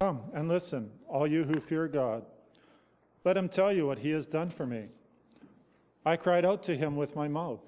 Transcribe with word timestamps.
Come 0.00 0.24
and 0.34 0.46
listen, 0.48 0.90
all 1.08 1.26
you 1.26 1.44
who 1.44 1.58
fear 1.58 1.88
God. 1.88 2.24
Let 3.24 3.36
him 3.36 3.48
tell 3.48 3.72
you 3.72 3.86
what 3.86 3.98
he 3.98 4.10
has 4.10 4.26
done 4.26 4.50
for 4.50 4.66
me. 4.66 4.88
I 6.04 6.16
cried 6.16 6.44
out 6.44 6.62
to 6.64 6.76
him 6.76 6.96
with 6.96 7.16
my 7.16 7.28
mouth. 7.28 7.64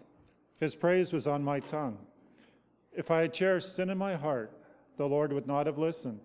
His 0.61 0.77
praise 0.77 1.13
was 1.13 1.27
on 1.27 1.43
my 1.43 1.59
tongue. 1.61 1.99
If 2.93 3.11
I 3.11 3.23
had 3.23 3.33
cherished 3.33 3.75
sin 3.75 3.91
in 3.91 3.97
my 3.97 4.15
heart, 4.15 4.53
the 4.99 5.09
Lord 5.09 5.33
would 5.33 5.47
not 5.47 5.67
have 5.67 5.79
listened. 5.79 6.21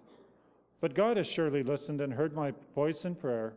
But 0.81 0.93
God 0.93 1.15
has 1.17 1.27
surely 1.27 1.63
listened 1.63 2.01
and 2.01 2.13
heard 2.13 2.35
my 2.35 2.53
voice 2.75 3.05
in 3.05 3.15
prayer. 3.15 3.53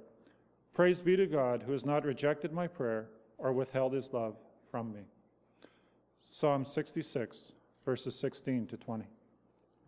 Praise 0.73 1.01
be 1.01 1.17
to 1.17 1.27
God, 1.27 1.65
who 1.65 1.73
has 1.73 1.85
not 1.85 2.05
rejected 2.05 2.53
my 2.53 2.69
prayer 2.69 3.09
or 3.39 3.53
withheld 3.53 3.93
his 3.93 4.13
love 4.13 4.37
from 4.71 4.93
me. 4.93 5.01
Psalm 6.17 6.65
66, 6.65 7.55
verses 7.85 8.15
16 8.19 8.67
to 8.69 8.77
20. 8.77 9.05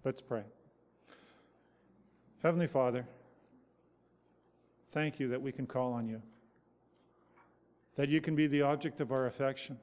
Let's 0.05 0.21
pray. 0.21 0.45
Heavenly 2.43 2.69
Father, 2.69 3.05
thank 4.91 5.19
you 5.19 5.29
that 5.29 5.43
we 5.43 5.51
can 5.51 5.67
call 5.67 5.93
on 5.93 6.09
you, 6.09 6.23
that 7.97 8.09
you 8.09 8.21
can 8.21 8.37
be 8.37 8.47
the 8.47 8.63
object 8.63 9.01
of 9.01 9.11
our 9.11 9.27
affection, 9.27 9.77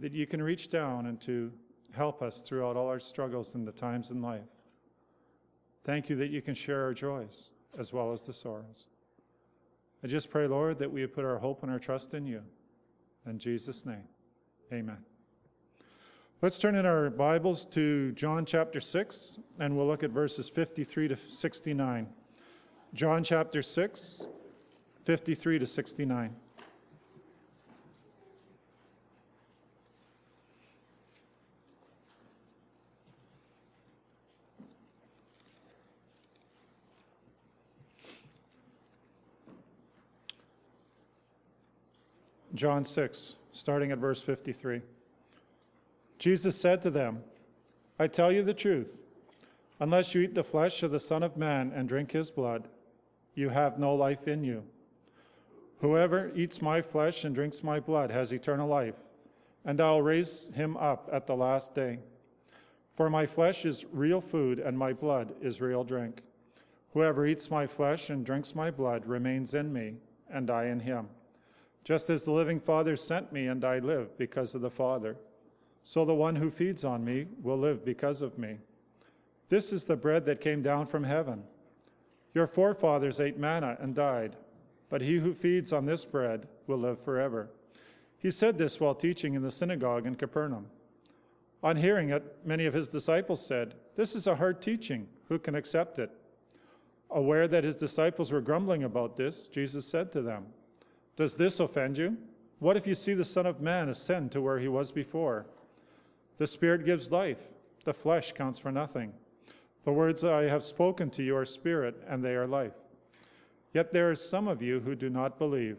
that 0.00 0.12
you 0.12 0.26
can 0.26 0.40
reach 0.40 0.68
down 0.68 1.06
and 1.06 1.20
to 1.22 1.52
help 1.92 2.22
us 2.22 2.40
throughout 2.40 2.76
all 2.76 2.88
our 2.88 3.00
struggles 3.00 3.56
and 3.56 3.66
the 3.66 3.72
times 3.72 4.12
in 4.12 4.22
life. 4.22 4.42
Thank 5.82 6.08
you 6.08 6.16
that 6.16 6.30
you 6.30 6.40
can 6.40 6.54
share 6.54 6.84
our 6.84 6.94
joys 6.94 7.52
as 7.76 7.92
well 7.92 8.12
as 8.12 8.22
the 8.22 8.32
sorrows. 8.32 8.88
I 10.04 10.06
just 10.06 10.30
pray, 10.30 10.46
Lord, 10.46 10.78
that 10.78 10.92
we 10.92 11.04
put 11.06 11.24
our 11.24 11.38
hope 11.38 11.62
and 11.62 11.72
our 11.72 11.78
trust 11.78 12.14
in 12.14 12.26
you. 12.26 12.42
In 13.26 13.38
Jesus' 13.38 13.84
name, 13.84 14.04
amen. 14.72 14.98
Let's 16.44 16.58
turn 16.58 16.74
in 16.74 16.84
our 16.84 17.08
Bibles 17.08 17.64
to 17.70 18.12
John 18.12 18.44
chapter 18.44 18.78
6, 18.78 19.38
and 19.60 19.74
we'll 19.74 19.86
look 19.86 20.02
at 20.02 20.10
verses 20.10 20.46
53 20.46 21.08
to 21.08 21.16
69. 21.16 22.06
John 22.92 23.24
chapter 23.24 23.62
6, 23.62 24.26
53 25.06 25.58
to 25.58 25.66
69. 25.66 26.36
John 42.54 42.84
6, 42.84 43.36
starting 43.52 43.92
at 43.92 43.98
verse 43.98 44.20
53. 44.20 44.82
Jesus 46.24 46.58
said 46.58 46.80
to 46.80 46.90
them, 46.90 47.22
I 47.98 48.06
tell 48.06 48.32
you 48.32 48.42
the 48.42 48.54
truth. 48.54 49.04
Unless 49.78 50.14
you 50.14 50.22
eat 50.22 50.34
the 50.34 50.42
flesh 50.42 50.82
of 50.82 50.90
the 50.90 50.98
Son 50.98 51.22
of 51.22 51.36
Man 51.36 51.70
and 51.76 51.86
drink 51.86 52.12
his 52.12 52.30
blood, 52.30 52.66
you 53.34 53.50
have 53.50 53.78
no 53.78 53.94
life 53.94 54.26
in 54.26 54.42
you. 54.42 54.64
Whoever 55.80 56.32
eats 56.34 56.62
my 56.62 56.80
flesh 56.80 57.24
and 57.24 57.34
drinks 57.34 57.62
my 57.62 57.78
blood 57.78 58.10
has 58.10 58.32
eternal 58.32 58.66
life, 58.66 58.94
and 59.66 59.78
I'll 59.82 60.00
raise 60.00 60.48
him 60.54 60.78
up 60.78 61.10
at 61.12 61.26
the 61.26 61.36
last 61.36 61.74
day. 61.74 61.98
For 62.94 63.10
my 63.10 63.26
flesh 63.26 63.66
is 63.66 63.84
real 63.92 64.22
food, 64.22 64.58
and 64.58 64.78
my 64.78 64.94
blood 64.94 65.34
is 65.42 65.60
real 65.60 65.84
drink. 65.84 66.22
Whoever 66.94 67.26
eats 67.26 67.50
my 67.50 67.66
flesh 67.66 68.08
and 68.08 68.24
drinks 68.24 68.54
my 68.54 68.70
blood 68.70 69.04
remains 69.04 69.52
in 69.52 69.74
me, 69.74 69.96
and 70.30 70.50
I 70.50 70.68
in 70.68 70.80
him. 70.80 71.10
Just 71.84 72.08
as 72.08 72.24
the 72.24 72.32
living 72.32 72.60
Father 72.60 72.96
sent 72.96 73.30
me, 73.30 73.46
and 73.46 73.62
I 73.62 73.78
live 73.78 74.16
because 74.16 74.54
of 74.54 74.62
the 74.62 74.70
Father, 74.70 75.18
so 75.84 76.04
the 76.04 76.14
one 76.14 76.34
who 76.34 76.50
feeds 76.50 76.84
on 76.84 77.04
me 77.04 77.26
will 77.40 77.56
live 77.56 77.84
because 77.84 78.22
of 78.22 78.36
me. 78.36 78.58
This 79.48 79.72
is 79.72 79.86
the 79.86 79.96
bread 79.96 80.26
that 80.26 80.40
came 80.40 80.62
down 80.62 80.86
from 80.86 81.04
heaven. 81.04 81.44
Your 82.32 82.48
forefathers 82.48 83.20
ate 83.20 83.38
manna 83.38 83.76
and 83.78 83.94
died, 83.94 84.34
but 84.90 85.02
he 85.02 85.18
who 85.18 85.32
feeds 85.32 85.72
on 85.72 85.86
this 85.86 86.04
bread 86.04 86.48
will 86.66 86.78
live 86.78 86.98
forever. 86.98 87.50
He 88.18 88.32
said 88.32 88.58
this 88.58 88.80
while 88.80 88.96
teaching 88.96 89.34
in 89.34 89.42
the 89.42 89.50
synagogue 89.50 90.06
in 90.06 90.16
Capernaum. 90.16 90.66
On 91.62 91.76
hearing 91.76 92.10
it, 92.10 92.38
many 92.44 92.66
of 92.66 92.74
his 92.74 92.88
disciples 92.88 93.46
said, 93.46 93.74
This 93.94 94.16
is 94.16 94.26
a 94.26 94.34
hard 94.34 94.60
teaching. 94.60 95.06
Who 95.28 95.38
can 95.38 95.54
accept 95.54 96.00
it? 96.00 96.10
Aware 97.10 97.46
that 97.48 97.64
his 97.64 97.76
disciples 97.76 98.32
were 98.32 98.40
grumbling 98.40 98.82
about 98.82 99.16
this, 99.16 99.46
Jesus 99.46 99.86
said 99.86 100.10
to 100.12 100.20
them, 100.20 100.46
does 101.16 101.36
this 101.36 101.60
offend 101.60 101.98
you? 101.98 102.16
What 102.58 102.76
if 102.76 102.86
you 102.86 102.94
see 102.94 103.14
the 103.14 103.24
Son 103.24 103.46
of 103.46 103.60
Man 103.60 103.88
ascend 103.88 104.32
to 104.32 104.40
where 104.40 104.58
he 104.58 104.68
was 104.68 104.90
before? 104.90 105.46
The 106.38 106.46
Spirit 106.46 106.84
gives 106.84 107.10
life, 107.10 107.38
the 107.84 107.94
flesh 107.94 108.32
counts 108.32 108.58
for 108.58 108.72
nothing. 108.72 109.12
The 109.84 109.92
words 109.92 110.24
I 110.24 110.44
have 110.44 110.64
spoken 110.64 111.10
to 111.10 111.22
you 111.22 111.36
are 111.36 111.44
spirit, 111.44 112.02
and 112.08 112.24
they 112.24 112.34
are 112.34 112.46
life. 112.46 112.72
Yet 113.72 113.92
there 113.92 114.10
are 114.10 114.14
some 114.14 114.48
of 114.48 114.62
you 114.62 114.80
who 114.80 114.94
do 114.94 115.10
not 115.10 115.38
believe. 115.38 115.78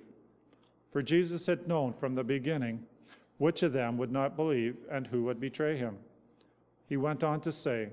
For 0.91 1.01
Jesus 1.01 1.47
had 1.47 1.67
known 1.67 1.93
from 1.93 2.15
the 2.15 2.23
beginning 2.23 2.85
which 3.37 3.63
of 3.63 3.73
them 3.73 3.97
would 3.97 4.11
not 4.11 4.35
believe 4.35 4.77
and 4.89 5.07
who 5.07 5.23
would 5.23 5.39
betray 5.39 5.77
him. 5.77 5.97
He 6.87 6.97
went 6.97 7.23
on 7.23 7.41
to 7.41 7.51
say, 7.51 7.89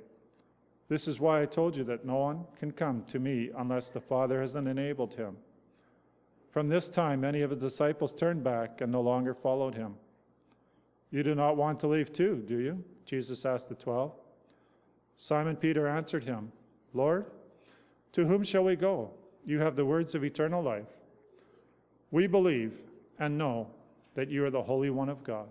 This 0.89 1.09
is 1.09 1.19
why 1.19 1.43
I 1.43 1.47
told 1.47 1.77
you 1.77 1.85
that 1.85 2.05
no 2.05 2.17
one 2.17 2.45
can 2.59 2.73
come 2.73 3.05
to 3.09 3.19
me 3.19 3.51
unless 3.57 3.91
the 3.91 4.01
Father 4.01 4.41
has 4.41 4.55
enabled 4.55 5.15
him. 5.15 5.37
From 6.51 6.69
this 6.69 6.89
time, 6.89 7.23
many 7.23 7.41
of 7.41 7.51
his 7.51 7.59
disciples 7.59 8.13
turned 8.13 8.45
back 8.45 8.81
and 8.81 8.93
no 8.93 9.01
longer 9.01 9.35
followed 9.35 9.75
him. 9.75 9.95
You 11.13 11.23
do 11.23 11.37
not 11.37 11.57
want 11.57 11.79
to 11.81 11.87
leave 11.87 12.13
too, 12.13 12.43
do 12.49 12.59
you? 12.59 12.83
Jesus 13.05 13.45
asked 13.45 13.69
the 13.69 13.75
twelve. 13.77 14.13
Simon 15.17 15.55
Peter 15.55 15.87
answered 15.87 16.25
him, 16.25 16.51
Lord, 16.95 17.27
to 18.13 18.25
whom 18.25 18.43
shall 18.43 18.65
we 18.65 18.75
go? 18.75 19.11
You 19.45 19.61
have 19.61 19.77
the 19.77 19.85
words 19.85 20.15
of 20.15 20.25
eternal 20.25 20.63
life. 20.63 20.89
We 22.11 22.27
believe 22.27 22.73
and 23.19 23.37
know 23.37 23.69
that 24.15 24.31
you 24.31 24.45
are 24.45 24.51
the 24.51 24.63
Holy 24.63 24.91
One 24.91 25.09
of 25.09 25.23
God. 25.23 25.47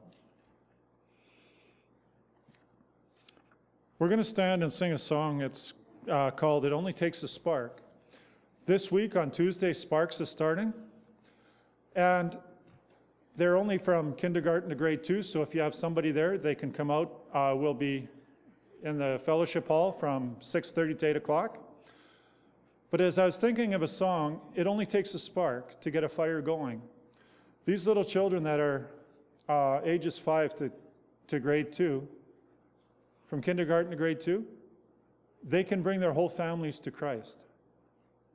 We're 4.00 4.07
going 4.07 4.17
to 4.17 4.23
stand 4.23 4.63
and 4.63 4.73
sing 4.73 4.94
a 4.94 4.97
song. 4.97 5.41
It's 5.41 5.75
uh, 6.09 6.31
called 6.31 6.66
It 6.66 6.73
Only 6.73 6.91
Takes 6.91 7.21
a 7.21 7.27
Spark. 7.27 7.81
This 8.66 8.91
week 8.91 9.16
on 9.16 9.29
Tuesday, 9.29 9.73
Sparks 9.73 10.19
is 10.21 10.29
starting. 10.29 10.73
And 11.95 12.38
they're 13.36 13.56
only 13.56 13.78
from 13.78 14.14
kindergarten 14.14 14.69
to 14.69 14.75
grade 14.75 15.03
two, 15.03 15.22
so 15.22 15.42
if 15.42 15.56
you 15.56 15.62
have 15.62 15.74
somebody 15.74 16.12
there, 16.12 16.38
they 16.38 16.56
can 16.56 16.72
come 16.72 16.92
out. 16.92 17.22
Uh, 17.34 17.53
we'll 17.56 17.74
be 17.74 18.08
in 18.84 18.97
the 18.97 19.22
fellowship 19.25 19.68
hall 19.68 19.92
from 19.92 20.36
6.30 20.40 21.00
to 21.00 21.06
8 21.08 21.16
o'clock. 21.16 21.58
But 22.90 23.00
as 23.00 23.18
I 23.18 23.25
was 23.25 23.38
thinking 23.38 23.74
of 23.74 23.81
a 23.81 23.88
song, 23.88 24.42
it 24.53 24.68
only 24.68 24.86
takes 24.86 25.14
a 25.14 25.19
spark 25.19 25.80
to 25.80 25.92
get 25.92 26.03
a 26.03 26.09
fire 26.09 26.42
going. 26.42 26.81
These 27.66 27.88
little 27.88 28.03
children 28.03 28.44
that 28.44 28.59
are 28.59 28.88
uh, 29.48 29.80
ages 29.86 30.18
5 30.18 30.56
to, 30.56 30.72
to 31.28 31.40
grade 31.40 31.72
2, 31.72 32.06
from 33.28 33.42
kindergarten 33.42 33.92
to 33.92 33.98
grade 33.98 34.19
2, 34.19 34.46
they 35.42 35.63
can 35.63 35.81
bring 35.81 36.02
their 36.02 36.12
whole 36.12 36.28
families 36.28 36.81
to 36.81 36.92
Christ. 36.92 37.46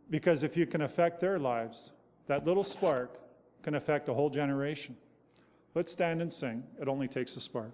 Because 0.09 0.43
if 0.43 0.57
you 0.57 0.65
can 0.65 0.81
affect 0.81 1.21
their 1.21 1.39
lives, 1.39 1.93
that 2.29 2.47
little 2.47 2.65
spark 2.65 3.21
can 3.67 3.75
affect 3.75 4.09
a 4.09 4.15
whole 4.15 4.31
generation. 4.31 4.97
Let's 5.75 5.91
stand 5.91 6.23
and 6.23 6.33
sing. 6.33 6.63
It 6.81 6.87
only 6.87 7.09
takes 7.09 7.35
a 7.35 7.41
spark. 7.41 7.73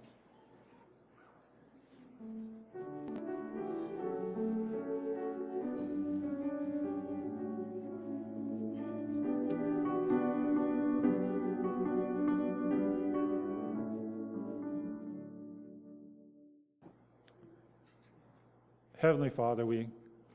Heavenly 18.97 19.29
Father, 19.29 19.63
we 19.63 19.89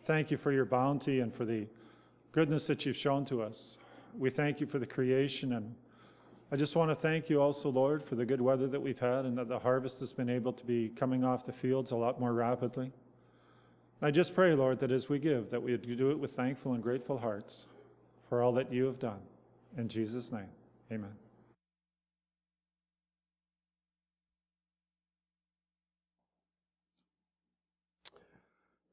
thank 0.04 0.30
you 0.30 0.36
for 0.36 0.52
your 0.52 0.64
bounty 0.64 1.18
and 1.18 1.34
for 1.34 1.44
the 1.44 1.66
goodness 2.30 2.68
that 2.68 2.86
you've 2.86 2.96
shown 2.96 3.24
to 3.24 3.42
us 3.42 3.78
we 4.18 4.30
thank 4.30 4.60
you 4.60 4.66
for 4.66 4.78
the 4.78 4.86
creation. 4.86 5.52
And 5.52 5.74
I 6.50 6.56
just 6.56 6.74
want 6.74 6.90
to 6.90 6.94
thank 6.94 7.30
you 7.30 7.40
also, 7.40 7.70
Lord, 7.70 8.02
for 8.02 8.16
the 8.16 8.26
good 8.26 8.40
weather 8.40 8.66
that 8.66 8.80
we've 8.80 8.98
had 8.98 9.24
and 9.24 9.38
that 9.38 9.48
the 9.48 9.60
harvest 9.60 10.00
has 10.00 10.12
been 10.12 10.28
able 10.28 10.52
to 10.52 10.66
be 10.66 10.88
coming 10.88 11.24
off 11.24 11.44
the 11.44 11.52
fields 11.52 11.92
a 11.92 11.96
lot 11.96 12.20
more 12.20 12.32
rapidly. 12.32 12.92
And 14.00 14.08
I 14.08 14.10
just 14.10 14.34
pray, 14.34 14.54
Lord, 14.54 14.80
that 14.80 14.90
as 14.90 15.08
we 15.08 15.18
give, 15.18 15.50
that 15.50 15.62
we 15.62 15.76
do 15.76 16.10
it 16.10 16.18
with 16.18 16.32
thankful 16.32 16.74
and 16.74 16.82
grateful 16.82 17.18
hearts 17.18 17.66
for 18.28 18.42
all 18.42 18.52
that 18.52 18.72
you 18.72 18.86
have 18.86 18.98
done. 18.98 19.20
In 19.76 19.88
Jesus' 19.88 20.32
name, 20.32 20.48
amen. 20.90 21.14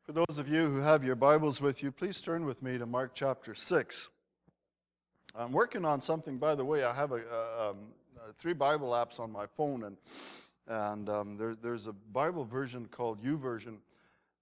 For 0.04 0.12
those 0.12 0.38
of 0.38 0.48
you 0.48 0.70
who 0.70 0.82
have 0.82 1.04
your 1.04 1.16
Bibles 1.16 1.62
with 1.62 1.82
you, 1.82 1.92
please 1.92 2.22
turn 2.22 2.46
with 2.46 2.62
me 2.62 2.78
to 2.78 2.86
Mark 2.86 3.12
chapter 3.16 3.56
6. 3.56 4.10
I'm 5.38 5.52
working 5.52 5.84
on 5.84 6.00
something, 6.00 6.38
by 6.38 6.56
the 6.56 6.64
way. 6.64 6.84
I 6.84 6.94
have 6.94 7.12
a, 7.12 7.16
a, 7.16 7.70
um, 7.72 7.78
three 8.38 8.54
Bible 8.54 8.92
apps 8.92 9.20
on 9.20 9.32
my 9.32 9.46
phone, 9.46 9.84
and 9.84 9.98
and 10.68 11.10
um, 11.10 11.38
there, 11.38 11.56
there's 11.56 11.88
a 11.88 11.94
Bible 11.94 12.44
version 12.46 12.88
called 12.88 13.22
YouVersion, 13.22 13.78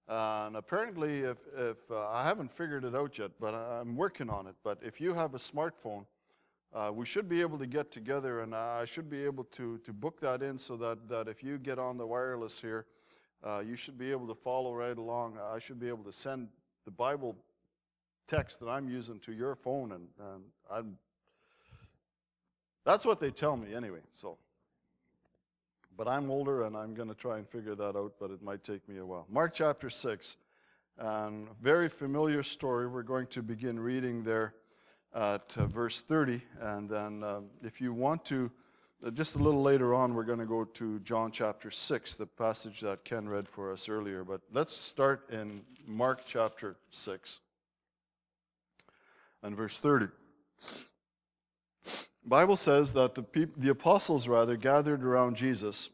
Uh, 0.08 0.44
and 0.46 0.56
apparently, 0.56 1.20
if, 1.20 1.38
if 1.56 1.90
uh, 1.90 2.08
I 2.10 2.24
haven't 2.24 2.52
figured 2.52 2.84
it 2.84 2.94
out 2.94 3.18
yet, 3.18 3.32
but 3.40 3.54
I- 3.54 3.80
I'm 3.80 3.96
working 3.96 4.30
on 4.30 4.46
it. 4.46 4.54
But 4.62 4.78
if 4.82 5.00
you 5.00 5.14
have 5.14 5.34
a 5.34 5.38
smartphone, 5.38 6.04
uh, 6.74 6.90
we 6.94 7.06
should 7.06 7.28
be 7.28 7.40
able 7.40 7.58
to 7.58 7.66
get 7.66 7.90
together, 7.90 8.40
and 8.42 8.54
I 8.54 8.84
should 8.84 9.08
be 9.08 9.24
able 9.24 9.44
to, 9.44 9.78
to 9.78 9.92
book 9.92 10.20
that 10.20 10.42
in 10.42 10.58
so 10.58 10.76
that, 10.76 11.08
that 11.08 11.28
if 11.28 11.42
you 11.42 11.58
get 11.58 11.78
on 11.78 11.96
the 11.96 12.06
wireless 12.06 12.60
here, 12.60 12.86
uh, 13.42 13.62
you 13.66 13.76
should 13.76 13.98
be 13.98 14.10
able 14.10 14.26
to 14.28 14.34
follow 14.34 14.74
right 14.74 14.96
along. 14.98 15.38
I 15.38 15.58
should 15.58 15.80
be 15.80 15.88
able 15.88 16.04
to 16.04 16.12
send 16.12 16.48
the 16.84 16.90
Bible 16.90 17.34
text 18.26 18.60
that 18.60 18.68
I'm 18.68 18.88
using 18.88 19.18
to 19.20 19.32
your 19.32 19.54
phone, 19.54 19.92
and, 19.92 20.08
and 20.18 20.44
I'm, 20.70 20.98
that's 22.84 23.04
what 23.04 23.20
they 23.20 23.30
tell 23.30 23.56
me 23.56 23.74
anyway. 23.74 24.00
So, 24.12 24.38
but 25.96 26.08
I'm 26.08 26.30
older, 26.30 26.62
and 26.62 26.76
I'm 26.76 26.94
going 26.94 27.08
to 27.08 27.14
try 27.14 27.38
and 27.38 27.48
figure 27.48 27.74
that 27.74 27.96
out, 27.96 28.14
but 28.18 28.30
it 28.30 28.42
might 28.42 28.64
take 28.64 28.88
me 28.88 28.98
a 28.98 29.06
while. 29.06 29.26
Mark 29.30 29.52
chapter 29.54 29.90
six, 29.90 30.36
and 30.98 31.48
very 31.60 31.88
familiar 31.88 32.42
story. 32.42 32.86
We're 32.86 33.02
going 33.02 33.26
to 33.28 33.42
begin 33.42 33.78
reading 33.78 34.22
there 34.22 34.54
at 35.14 35.56
uh, 35.56 35.66
verse 35.66 36.00
30. 36.00 36.40
And 36.60 36.88
then, 36.88 37.22
um, 37.22 37.46
if 37.62 37.80
you 37.80 37.92
want 37.92 38.24
to, 38.26 38.50
uh, 39.04 39.10
just 39.10 39.36
a 39.36 39.38
little 39.38 39.62
later 39.62 39.94
on, 39.94 40.14
we're 40.14 40.24
going 40.24 40.38
to 40.38 40.46
go 40.46 40.64
to 40.64 40.98
John 41.00 41.30
chapter 41.30 41.70
6, 41.70 42.16
the 42.16 42.26
passage 42.26 42.80
that 42.80 43.04
Ken 43.04 43.28
read 43.28 43.48
for 43.48 43.72
us 43.72 43.88
earlier. 43.88 44.24
But 44.24 44.40
let's 44.52 44.72
start 44.72 45.30
in 45.30 45.62
Mark 45.86 46.22
chapter 46.24 46.76
6 46.90 47.40
and 49.44 49.56
verse 49.56 49.78
30. 49.78 50.08
Bible 52.24 52.56
says 52.56 52.94
that 52.94 53.14
the, 53.14 53.22
peop- 53.22 53.56
the 53.56 53.68
apostles 53.68 54.26
rather 54.26 54.56
gathered 54.56 55.04
around 55.04 55.36
Jesus 55.36 55.90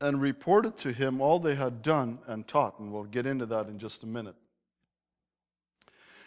and 0.00 0.20
reported 0.20 0.76
to 0.78 0.92
him 0.92 1.20
all 1.20 1.38
they 1.38 1.54
had 1.54 1.80
done 1.80 2.18
and 2.26 2.46
taught, 2.46 2.78
and 2.78 2.92
we'll 2.92 3.04
get 3.04 3.24
into 3.24 3.46
that 3.46 3.68
in 3.68 3.78
just 3.78 4.02
a 4.02 4.06
minute. 4.06 4.34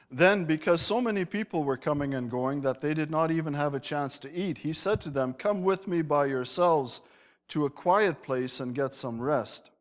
Then, 0.09 0.45
because 0.45 0.81
so 0.81 0.99
many 0.99 1.23
people 1.23 1.63
were 1.63 1.77
coming 1.77 2.13
and 2.13 2.29
going 2.29 2.61
that 2.61 2.81
they 2.81 2.93
did 2.93 3.09
not 3.09 3.31
even 3.31 3.53
have 3.53 3.73
a 3.73 3.79
chance 3.79 4.17
to 4.19 4.33
eat, 4.33 4.57
he 4.59 4.73
said 4.73 4.99
to 5.01 5.09
them, 5.09 5.33
Come 5.33 5.61
with 5.61 5.87
me 5.87 6.01
by 6.01 6.25
yourselves 6.25 7.01
to 7.49 7.65
a 7.65 7.69
quiet 7.69 8.21
place 8.21 8.59
and 8.59 8.75
get 8.75 8.93
some 8.93 9.21
rest. 9.21 9.71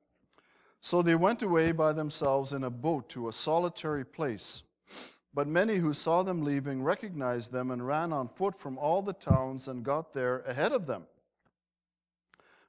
So 0.81 1.03
they 1.03 1.17
went 1.17 1.43
away 1.43 1.73
by 1.73 1.93
themselves 1.93 2.53
in 2.53 2.65
a 2.65 2.71
boat 2.71 3.09
to 3.11 3.29
a 3.29 3.33
solitary 3.33 4.05
place. 4.05 4.63
But 5.33 5.47
many 5.47 5.77
who 5.77 5.93
saw 5.93 6.23
them 6.23 6.43
leaving 6.43 6.83
recognized 6.83 7.53
them 7.53 7.71
and 7.71 7.87
ran 7.87 8.13
on 8.13 8.29
foot 8.29 8.57
from 8.57 8.77
all 8.79 9.01
the 9.01 9.13
towns 9.13 9.69
and 9.69 9.85
got 9.85 10.13
there 10.13 10.41
ahead 10.41 10.73
of 10.73 10.87
them. 10.87 11.05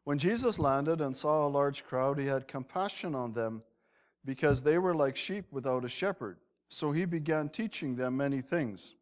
When 0.04 0.18
Jesus 0.18 0.60
landed 0.60 1.02
and 1.02 1.16
saw 1.16 1.46
a 1.46 1.50
large 1.50 1.84
crowd, 1.84 2.19
he 2.19 2.28
had 2.28 2.48
compassion 2.48 3.16
on 3.16 3.34
them 3.34 3.63
because 4.25 4.62
they 4.62 4.78
were 4.78 4.96
like 4.96 5.16
sheep 5.16 5.46
without 5.52 5.86
a 5.86 5.90
shepherd. 5.90 6.38
So 6.69 6.92
he 6.92 7.06
began 7.06 7.50
teaching 7.50 7.96
them 7.96 8.18
many 8.18 8.42
things. 8.42 8.96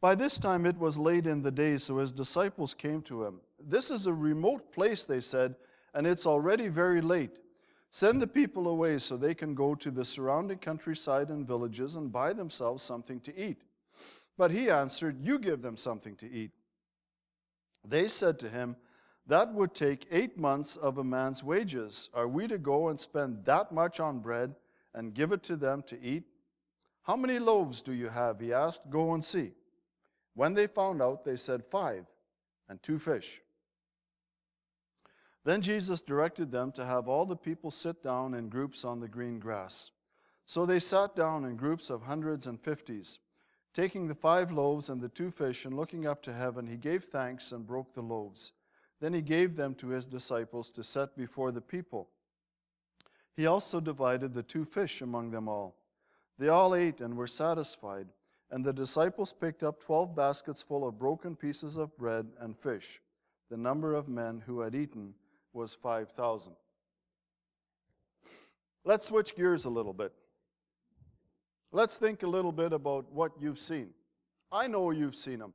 By 0.00 0.14
this 0.14 0.38
time 0.38 0.66
it 0.66 0.78
was 0.78 0.98
late 0.98 1.26
in 1.26 1.42
the 1.42 1.50
day, 1.50 1.78
so 1.78 1.98
his 1.98 2.12
disciples 2.12 2.74
came 2.74 3.02
to 3.02 3.24
him. 3.24 3.40
This 3.58 3.90
is 3.90 4.06
a 4.06 4.12
remote 4.12 4.72
place, 4.72 5.04
they 5.04 5.20
said, 5.20 5.56
and 5.94 6.06
it's 6.06 6.26
already 6.26 6.68
very 6.68 7.00
late. 7.00 7.38
Send 7.90 8.20
the 8.20 8.26
people 8.26 8.68
away 8.68 8.98
so 8.98 9.16
they 9.16 9.34
can 9.34 9.54
go 9.54 9.74
to 9.74 9.90
the 9.90 10.04
surrounding 10.04 10.58
countryside 10.58 11.30
and 11.30 11.46
villages 11.46 11.96
and 11.96 12.12
buy 12.12 12.32
themselves 12.32 12.82
something 12.82 13.20
to 13.20 13.36
eat. 13.36 13.62
But 14.36 14.50
he 14.50 14.70
answered, 14.70 15.20
You 15.20 15.38
give 15.38 15.62
them 15.62 15.76
something 15.76 16.14
to 16.16 16.30
eat. 16.30 16.52
They 17.84 18.08
said 18.08 18.38
to 18.40 18.48
him, 18.48 18.76
That 19.26 19.52
would 19.54 19.74
take 19.74 20.06
eight 20.10 20.38
months 20.38 20.76
of 20.76 20.98
a 20.98 21.04
man's 21.04 21.42
wages. 21.42 22.10
Are 22.12 22.28
we 22.28 22.46
to 22.46 22.58
go 22.58 22.88
and 22.88 23.00
spend 23.00 23.44
that 23.46 23.72
much 23.72 24.00
on 24.00 24.20
bread 24.20 24.54
and 24.94 25.14
give 25.14 25.32
it 25.32 25.42
to 25.44 25.56
them 25.56 25.82
to 25.86 26.00
eat? 26.02 26.24
How 27.02 27.16
many 27.16 27.38
loaves 27.38 27.80
do 27.80 27.94
you 27.94 28.08
have? 28.08 28.38
He 28.38 28.52
asked. 28.52 28.90
Go 28.90 29.14
and 29.14 29.24
see. 29.24 29.52
When 30.34 30.52
they 30.54 30.66
found 30.66 31.00
out, 31.00 31.24
they 31.24 31.36
said, 31.36 31.64
Five 31.64 32.04
and 32.68 32.82
two 32.82 32.98
fish. 32.98 33.40
Then 35.48 35.62
Jesus 35.62 36.02
directed 36.02 36.52
them 36.52 36.72
to 36.72 36.84
have 36.84 37.08
all 37.08 37.24
the 37.24 37.34
people 37.34 37.70
sit 37.70 38.02
down 38.02 38.34
in 38.34 38.50
groups 38.50 38.84
on 38.84 39.00
the 39.00 39.08
green 39.08 39.38
grass. 39.38 39.92
So 40.44 40.66
they 40.66 40.78
sat 40.78 41.16
down 41.16 41.46
in 41.46 41.56
groups 41.56 41.88
of 41.88 42.02
hundreds 42.02 42.46
and 42.46 42.60
fifties. 42.60 43.18
Taking 43.72 44.06
the 44.08 44.14
five 44.14 44.52
loaves 44.52 44.90
and 44.90 45.00
the 45.00 45.08
two 45.08 45.30
fish 45.30 45.64
and 45.64 45.74
looking 45.74 46.06
up 46.06 46.20
to 46.24 46.34
heaven, 46.34 46.66
he 46.66 46.76
gave 46.76 47.02
thanks 47.02 47.50
and 47.50 47.66
broke 47.66 47.94
the 47.94 48.02
loaves. 48.02 48.52
Then 49.00 49.14
he 49.14 49.22
gave 49.22 49.56
them 49.56 49.74
to 49.76 49.88
his 49.88 50.06
disciples 50.06 50.70
to 50.72 50.84
set 50.84 51.16
before 51.16 51.50
the 51.50 51.62
people. 51.62 52.10
He 53.34 53.46
also 53.46 53.80
divided 53.80 54.34
the 54.34 54.42
two 54.42 54.66
fish 54.66 55.00
among 55.00 55.30
them 55.30 55.48
all. 55.48 55.78
They 56.38 56.48
all 56.50 56.74
ate 56.74 57.00
and 57.00 57.16
were 57.16 57.26
satisfied, 57.26 58.08
and 58.50 58.62
the 58.62 58.74
disciples 58.74 59.32
picked 59.32 59.62
up 59.62 59.82
twelve 59.82 60.14
baskets 60.14 60.60
full 60.60 60.86
of 60.86 60.98
broken 60.98 61.34
pieces 61.34 61.78
of 61.78 61.96
bread 61.96 62.26
and 62.38 62.54
fish. 62.54 63.00
The 63.48 63.56
number 63.56 63.94
of 63.94 64.08
men 64.08 64.42
who 64.44 64.60
had 64.60 64.74
eaten 64.74 65.14
was 65.52 65.74
5,000. 65.74 66.52
Let's 68.84 69.06
switch 69.06 69.36
gears 69.36 69.64
a 69.64 69.70
little 69.70 69.92
bit. 69.92 70.12
Let's 71.72 71.96
think 71.96 72.22
a 72.22 72.26
little 72.26 72.52
bit 72.52 72.72
about 72.72 73.12
what 73.12 73.32
you've 73.40 73.58
seen. 73.58 73.90
I 74.50 74.66
know 74.66 74.90
you've 74.90 75.16
seen 75.16 75.40
them. 75.40 75.52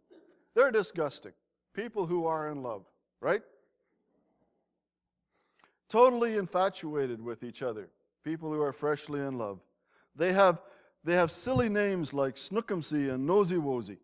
They're 0.55 0.71
disgusting. 0.71 1.33
People 1.73 2.05
who 2.05 2.27
are 2.27 2.49
in 2.49 2.61
love, 2.61 2.85
right? 3.19 3.41
Totally 5.89 6.37
infatuated 6.37 7.21
with 7.21 7.43
each 7.43 7.63
other. 7.63 7.89
People 8.23 8.51
who 8.51 8.61
are 8.61 8.73
freshly 8.73 9.19
in 9.19 9.37
love. 9.37 9.59
They 10.15 10.31
have, 10.33 10.61
they 11.03 11.15
have 11.15 11.31
silly 11.31 11.69
names 11.69 12.13
like 12.13 12.35
Snookumsy 12.35 13.11
and 13.11 13.25
Nosy 13.25 13.57
Wosy 13.57 13.97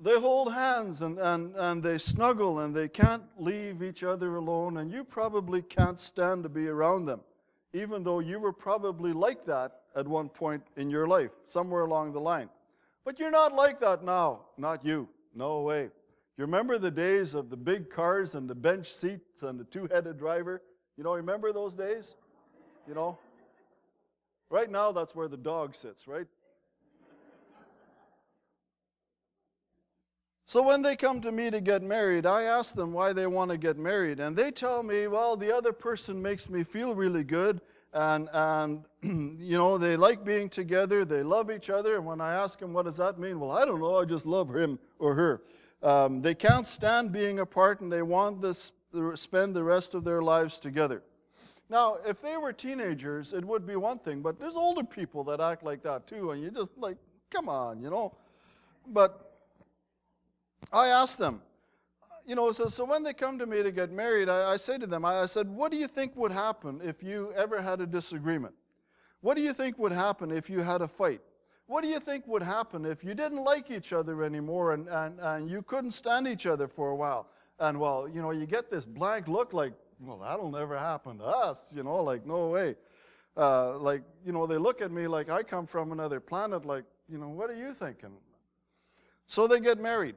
they 0.00 0.18
hold 0.18 0.52
hands 0.52 1.02
and, 1.02 1.18
and, 1.18 1.54
and 1.56 1.82
they 1.82 1.98
snuggle 1.98 2.60
and 2.60 2.74
they 2.74 2.88
can't 2.88 3.22
leave 3.38 3.82
each 3.82 4.02
other 4.02 4.36
alone, 4.36 4.78
and 4.78 4.90
you 4.90 5.04
probably 5.04 5.62
can't 5.62 6.00
stand 6.00 6.42
to 6.42 6.48
be 6.48 6.68
around 6.68 7.04
them, 7.06 7.20
even 7.72 8.02
though 8.02 8.20
you 8.20 8.38
were 8.38 8.52
probably 8.52 9.12
like 9.12 9.44
that 9.44 9.82
at 9.94 10.08
one 10.08 10.28
point 10.28 10.62
in 10.76 10.88
your 10.88 11.06
life, 11.06 11.32
somewhere 11.46 11.82
along 11.82 12.12
the 12.12 12.20
line. 12.20 12.48
But 13.04 13.18
you're 13.18 13.30
not 13.30 13.54
like 13.54 13.80
that 13.80 14.02
now. 14.04 14.42
Not 14.56 14.84
you. 14.84 15.08
No 15.34 15.60
way. 15.62 15.90
You 16.36 16.44
remember 16.44 16.78
the 16.78 16.90
days 16.90 17.34
of 17.34 17.50
the 17.50 17.56
big 17.56 17.90
cars 17.90 18.34
and 18.34 18.48
the 18.48 18.54
bench 18.54 18.86
seats 18.86 19.42
and 19.42 19.60
the 19.60 19.64
two 19.64 19.88
headed 19.90 20.18
driver? 20.18 20.62
You 20.96 21.04
know, 21.04 21.14
remember 21.14 21.52
those 21.52 21.74
days? 21.74 22.16
You 22.88 22.94
know? 22.94 23.18
Right 24.48 24.70
now, 24.70 24.92
that's 24.92 25.14
where 25.14 25.28
the 25.28 25.36
dog 25.36 25.74
sits, 25.74 26.08
right? 26.08 26.26
So 30.50 30.62
when 30.62 30.82
they 30.82 30.96
come 30.96 31.20
to 31.20 31.30
me 31.30 31.48
to 31.48 31.60
get 31.60 31.80
married, 31.80 32.26
I 32.26 32.42
ask 32.42 32.74
them 32.74 32.92
why 32.92 33.12
they 33.12 33.28
want 33.28 33.52
to 33.52 33.56
get 33.56 33.78
married. 33.78 34.18
And 34.18 34.36
they 34.36 34.50
tell 34.50 34.82
me, 34.82 35.06
well, 35.06 35.36
the 35.36 35.56
other 35.56 35.72
person 35.72 36.20
makes 36.20 36.50
me 36.50 36.64
feel 36.64 36.92
really 36.92 37.22
good. 37.22 37.60
And, 37.92 38.28
and 38.32 38.84
you 39.40 39.56
know, 39.56 39.78
they 39.78 39.94
like 39.94 40.24
being 40.24 40.48
together. 40.48 41.04
They 41.04 41.22
love 41.22 41.52
each 41.52 41.70
other. 41.70 41.94
And 41.94 42.04
when 42.04 42.20
I 42.20 42.34
ask 42.34 42.58
them, 42.58 42.72
what 42.72 42.86
does 42.86 42.96
that 42.96 43.16
mean? 43.16 43.38
Well, 43.38 43.52
I 43.52 43.64
don't 43.64 43.78
know. 43.78 43.94
I 43.94 44.04
just 44.04 44.26
love 44.26 44.52
him 44.52 44.80
or 44.98 45.14
her. 45.14 45.42
Um, 45.84 46.20
they 46.20 46.34
can't 46.34 46.66
stand 46.66 47.12
being 47.12 47.38
apart 47.38 47.80
and 47.80 47.92
they 47.92 48.02
want 48.02 48.42
to 48.42 48.52
spend 49.16 49.54
the 49.54 49.62
rest 49.62 49.94
of 49.94 50.02
their 50.02 50.20
lives 50.20 50.58
together. 50.58 51.04
Now, 51.68 51.98
if 52.04 52.20
they 52.20 52.36
were 52.36 52.52
teenagers, 52.52 53.34
it 53.34 53.44
would 53.44 53.68
be 53.68 53.76
one 53.76 54.00
thing. 54.00 54.20
But 54.20 54.40
there's 54.40 54.56
older 54.56 54.82
people 54.82 55.22
that 55.22 55.40
act 55.40 55.62
like 55.62 55.84
that 55.84 56.08
too. 56.08 56.32
And 56.32 56.42
you 56.42 56.50
just 56.50 56.76
like, 56.76 56.96
come 57.30 57.48
on, 57.48 57.80
you 57.80 57.88
know. 57.88 58.16
But 58.88 59.29
I 60.72 60.88
ask 60.88 61.18
them, 61.18 61.42
you 62.26 62.34
know, 62.34 62.52
so, 62.52 62.66
so 62.66 62.84
when 62.84 63.02
they 63.02 63.12
come 63.12 63.38
to 63.38 63.46
me 63.46 63.62
to 63.62 63.72
get 63.72 63.90
married, 63.90 64.28
I, 64.28 64.52
I 64.52 64.56
say 64.56 64.78
to 64.78 64.86
them, 64.86 65.04
I, 65.04 65.20
I 65.22 65.26
said, 65.26 65.48
what 65.48 65.72
do 65.72 65.78
you 65.78 65.88
think 65.88 66.14
would 66.16 66.32
happen 66.32 66.80
if 66.82 67.02
you 67.02 67.32
ever 67.32 67.60
had 67.60 67.80
a 67.80 67.86
disagreement? 67.86 68.54
What 69.20 69.36
do 69.36 69.42
you 69.42 69.52
think 69.52 69.78
would 69.78 69.92
happen 69.92 70.30
if 70.30 70.48
you 70.48 70.60
had 70.60 70.80
a 70.80 70.88
fight? 70.88 71.20
What 71.66 71.82
do 71.82 71.88
you 71.88 72.00
think 72.00 72.26
would 72.26 72.42
happen 72.42 72.84
if 72.84 73.04
you 73.04 73.14
didn't 73.14 73.44
like 73.44 73.70
each 73.70 73.92
other 73.92 74.22
anymore 74.22 74.74
and, 74.74 74.88
and, 74.88 75.20
and 75.20 75.50
you 75.50 75.62
couldn't 75.62 75.92
stand 75.92 76.26
each 76.26 76.46
other 76.46 76.66
for 76.66 76.90
a 76.90 76.96
while? 76.96 77.28
And 77.58 77.78
well, 77.78 78.08
you 78.08 78.22
know, 78.22 78.30
you 78.30 78.46
get 78.46 78.70
this 78.70 78.86
blank 78.86 79.28
look 79.28 79.52
like, 79.52 79.72
well, 80.00 80.18
that'll 80.18 80.50
never 80.50 80.78
happen 80.78 81.18
to 81.18 81.24
us, 81.24 81.72
you 81.74 81.82
know, 81.82 82.02
like, 82.02 82.26
no 82.26 82.48
way. 82.48 82.74
Uh, 83.36 83.78
like, 83.78 84.02
you 84.24 84.32
know, 84.32 84.46
they 84.46 84.56
look 84.56 84.80
at 84.80 84.90
me 84.90 85.06
like 85.06 85.30
I 85.30 85.42
come 85.42 85.66
from 85.66 85.92
another 85.92 86.20
planet, 86.20 86.64
like, 86.64 86.84
you 87.08 87.18
know, 87.18 87.28
what 87.28 87.50
are 87.50 87.56
you 87.56 87.72
thinking? 87.72 88.12
So 89.26 89.46
they 89.46 89.60
get 89.60 89.78
married. 89.78 90.16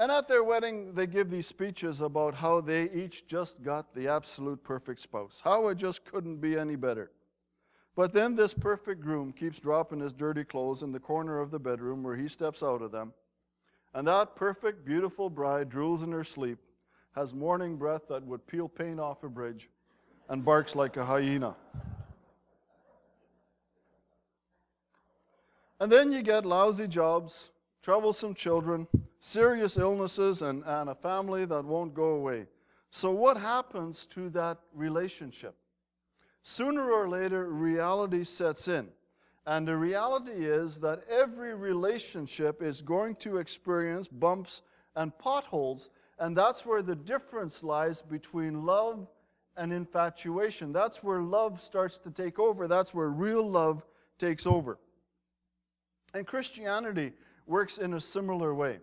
And 0.00 0.10
at 0.10 0.28
their 0.28 0.42
wedding, 0.42 0.94
they 0.94 1.06
give 1.06 1.28
these 1.28 1.46
speeches 1.46 2.00
about 2.00 2.34
how 2.34 2.62
they 2.62 2.90
each 2.90 3.26
just 3.26 3.62
got 3.62 3.94
the 3.94 4.08
absolute 4.08 4.64
perfect 4.64 4.98
spouse, 4.98 5.42
how 5.44 5.68
it 5.68 5.74
just 5.74 6.06
couldn't 6.06 6.38
be 6.38 6.56
any 6.56 6.74
better. 6.74 7.10
But 7.94 8.14
then 8.14 8.34
this 8.34 8.54
perfect 8.54 9.02
groom 9.02 9.30
keeps 9.30 9.60
dropping 9.60 10.00
his 10.00 10.14
dirty 10.14 10.42
clothes 10.42 10.82
in 10.82 10.92
the 10.92 10.98
corner 10.98 11.38
of 11.38 11.50
the 11.50 11.58
bedroom 11.58 12.02
where 12.02 12.16
he 12.16 12.28
steps 12.28 12.62
out 12.62 12.80
of 12.80 12.92
them. 12.92 13.12
And 13.92 14.08
that 14.08 14.36
perfect, 14.36 14.86
beautiful 14.86 15.28
bride 15.28 15.68
drools 15.68 16.02
in 16.02 16.12
her 16.12 16.24
sleep, 16.24 16.60
has 17.14 17.34
morning 17.34 17.76
breath 17.76 18.08
that 18.08 18.24
would 18.24 18.46
peel 18.46 18.70
paint 18.70 19.00
off 19.00 19.22
a 19.22 19.28
bridge, 19.28 19.68
and 20.30 20.42
barks 20.42 20.74
like 20.74 20.96
a 20.96 21.04
hyena. 21.04 21.56
And 25.78 25.92
then 25.92 26.10
you 26.10 26.22
get 26.22 26.46
lousy 26.46 26.88
jobs, 26.88 27.50
troublesome 27.82 28.34
children, 28.34 28.86
serious 29.18 29.78
illnesses, 29.78 30.42
and, 30.42 30.62
and 30.64 30.90
a 30.90 30.94
family 30.94 31.44
that 31.46 31.64
won't 31.64 31.94
go 31.94 32.10
away. 32.10 32.46
So, 32.90 33.10
what 33.10 33.36
happens 33.36 34.06
to 34.06 34.28
that 34.30 34.58
relationship? 34.74 35.54
Sooner 36.42 36.90
or 36.90 37.08
later, 37.08 37.50
reality 37.50 38.24
sets 38.24 38.68
in. 38.68 38.88
And 39.46 39.66
the 39.66 39.76
reality 39.76 40.32
is 40.32 40.80
that 40.80 41.04
every 41.08 41.54
relationship 41.54 42.62
is 42.62 42.82
going 42.82 43.16
to 43.16 43.38
experience 43.38 44.08
bumps 44.08 44.62
and 44.96 45.16
potholes, 45.18 45.90
and 46.18 46.36
that's 46.36 46.66
where 46.66 46.82
the 46.82 46.96
difference 46.96 47.62
lies 47.64 48.02
between 48.02 48.66
love 48.66 49.08
and 49.56 49.72
infatuation. 49.72 50.72
That's 50.72 51.02
where 51.02 51.22
love 51.22 51.60
starts 51.60 51.98
to 51.98 52.10
take 52.10 52.38
over, 52.38 52.68
that's 52.68 52.94
where 52.94 53.08
real 53.08 53.48
love 53.48 53.84
takes 54.18 54.46
over. 54.46 54.78
And 56.12 56.26
Christianity 56.26 57.12
works 57.50 57.78
in 57.78 57.94
a 57.94 58.00
similar 58.00 58.54
way. 58.54 58.78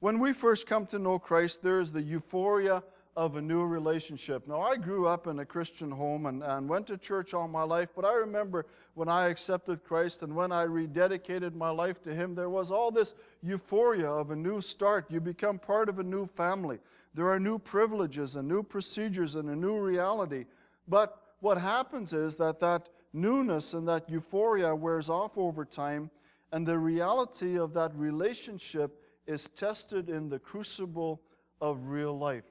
When 0.00 0.18
we 0.18 0.32
first 0.32 0.66
come 0.66 0.86
to 0.86 0.98
know 0.98 1.18
Christ, 1.18 1.62
there 1.62 1.78
is 1.78 1.92
the 1.92 2.02
euphoria 2.02 2.82
of 3.14 3.36
a 3.36 3.40
new 3.40 3.64
relationship. 3.64 4.48
Now, 4.48 4.60
I 4.60 4.76
grew 4.76 5.06
up 5.06 5.26
in 5.26 5.38
a 5.38 5.44
Christian 5.44 5.90
home 5.90 6.26
and, 6.26 6.42
and 6.42 6.68
went 6.68 6.86
to 6.88 6.98
church 6.98 7.34
all 7.34 7.46
my 7.46 7.62
life, 7.62 7.90
but 7.94 8.04
I 8.04 8.14
remember 8.14 8.66
when 8.94 9.08
I 9.08 9.28
accepted 9.28 9.84
Christ 9.84 10.22
and 10.22 10.34
when 10.34 10.50
I 10.50 10.64
rededicated 10.64 11.54
my 11.54 11.70
life 11.70 12.02
to 12.02 12.14
Him, 12.14 12.34
there 12.34 12.50
was 12.50 12.70
all 12.70 12.90
this 12.90 13.14
euphoria 13.42 14.10
of 14.10 14.30
a 14.30 14.36
new 14.36 14.60
start. 14.60 15.10
You 15.10 15.20
become 15.20 15.58
part 15.58 15.88
of 15.88 15.98
a 15.98 16.02
new 16.02 16.26
family. 16.26 16.78
There 17.14 17.30
are 17.30 17.40
new 17.40 17.58
privileges 17.58 18.36
and 18.36 18.48
new 18.48 18.62
procedures 18.62 19.34
and 19.34 19.48
a 19.48 19.56
new 19.56 19.78
reality. 19.78 20.44
But 20.88 21.18
what 21.40 21.58
happens 21.58 22.12
is 22.12 22.36
that 22.36 22.60
that 22.60 22.88
newness 23.12 23.72
and 23.72 23.88
that 23.88 24.10
euphoria 24.10 24.74
wears 24.74 25.08
off 25.08 25.38
over 25.38 25.64
time, 25.64 26.10
and 26.52 26.66
the 26.66 26.78
reality 26.78 27.58
of 27.58 27.74
that 27.74 27.94
relationship 27.94 29.02
is 29.26 29.48
tested 29.48 30.08
in 30.08 30.28
the 30.28 30.38
crucible 30.38 31.20
of 31.60 31.86
real 31.86 32.16
life. 32.16 32.44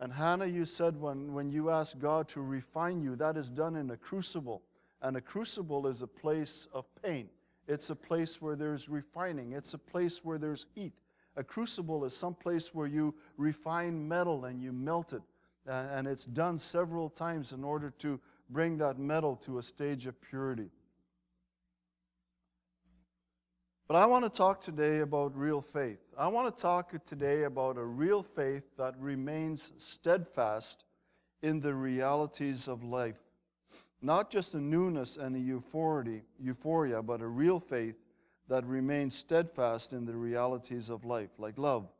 And 0.00 0.12
Hannah, 0.12 0.46
you 0.46 0.64
said 0.64 1.00
when, 1.00 1.32
when 1.32 1.48
you 1.50 1.70
ask 1.70 1.98
God 1.98 2.28
to 2.28 2.40
refine 2.40 3.00
you, 3.00 3.16
that 3.16 3.36
is 3.36 3.50
done 3.50 3.76
in 3.76 3.90
a 3.90 3.96
crucible. 3.96 4.62
And 5.02 5.16
a 5.16 5.20
crucible 5.20 5.86
is 5.86 6.02
a 6.02 6.06
place 6.06 6.66
of 6.72 6.86
pain. 7.02 7.28
It's 7.68 7.90
a 7.90 7.96
place 7.96 8.40
where 8.42 8.56
there's 8.56 8.88
refining. 8.88 9.52
It's 9.52 9.74
a 9.74 9.78
place 9.78 10.24
where 10.24 10.38
there's 10.38 10.66
heat. 10.74 10.92
A 11.36 11.44
crucible 11.44 12.04
is 12.04 12.16
some 12.16 12.34
place 12.34 12.74
where 12.74 12.86
you 12.86 13.14
refine 13.36 14.06
metal 14.06 14.46
and 14.46 14.62
you 14.62 14.72
melt 14.72 15.12
it. 15.12 15.22
And 15.66 16.06
it's 16.06 16.26
done 16.26 16.58
several 16.58 17.08
times 17.08 17.52
in 17.52 17.64
order 17.64 17.90
to 17.98 18.20
bring 18.50 18.78
that 18.78 18.98
metal 18.98 19.36
to 19.36 19.58
a 19.58 19.62
stage 19.62 20.06
of 20.06 20.20
purity. 20.20 20.70
But 23.86 23.96
I 23.96 24.06
want 24.06 24.24
to 24.24 24.30
talk 24.30 24.62
today 24.62 25.00
about 25.00 25.36
real 25.36 25.60
faith. 25.60 26.00
I 26.16 26.28
want 26.28 26.54
to 26.54 26.62
talk 26.62 26.94
today 27.04 27.42
about 27.42 27.76
a 27.76 27.84
real 27.84 28.22
faith 28.22 28.64
that 28.78 28.98
remains 28.98 29.72
steadfast 29.76 30.84
in 31.42 31.60
the 31.60 31.74
realities 31.74 32.66
of 32.66 32.82
life. 32.82 33.20
Not 34.00 34.30
just 34.30 34.54
a 34.54 34.60
newness 34.60 35.18
and 35.18 35.36
a 35.36 35.38
euphoria, 35.38 36.22
euphoria, 36.40 37.02
but 37.02 37.20
a 37.20 37.26
real 37.26 37.60
faith 37.60 37.96
that 38.48 38.64
remains 38.64 39.14
steadfast 39.14 39.92
in 39.92 40.06
the 40.06 40.14
realities 40.14 40.88
of 40.88 41.04
life, 41.04 41.30
like 41.38 41.58
love. 41.58 41.90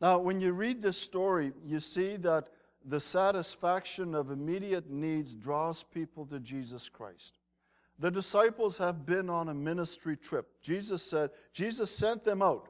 Now, 0.00 0.18
when 0.18 0.40
you 0.40 0.52
read 0.52 0.82
this 0.82 0.98
story, 0.98 1.52
you 1.64 1.80
see 1.80 2.16
that 2.18 2.48
the 2.84 3.00
satisfaction 3.00 4.14
of 4.14 4.30
immediate 4.30 4.88
needs 4.88 5.34
draws 5.34 5.82
people 5.82 6.26
to 6.26 6.38
Jesus 6.38 6.88
Christ. 6.88 7.38
The 7.98 8.10
disciples 8.10 8.76
have 8.78 9.06
been 9.06 9.30
on 9.30 9.48
a 9.48 9.54
ministry 9.54 10.16
trip. 10.16 10.48
Jesus 10.62 11.02
said, 11.02 11.30
Jesus 11.52 11.90
sent 11.90 12.24
them 12.24 12.42
out. 12.42 12.68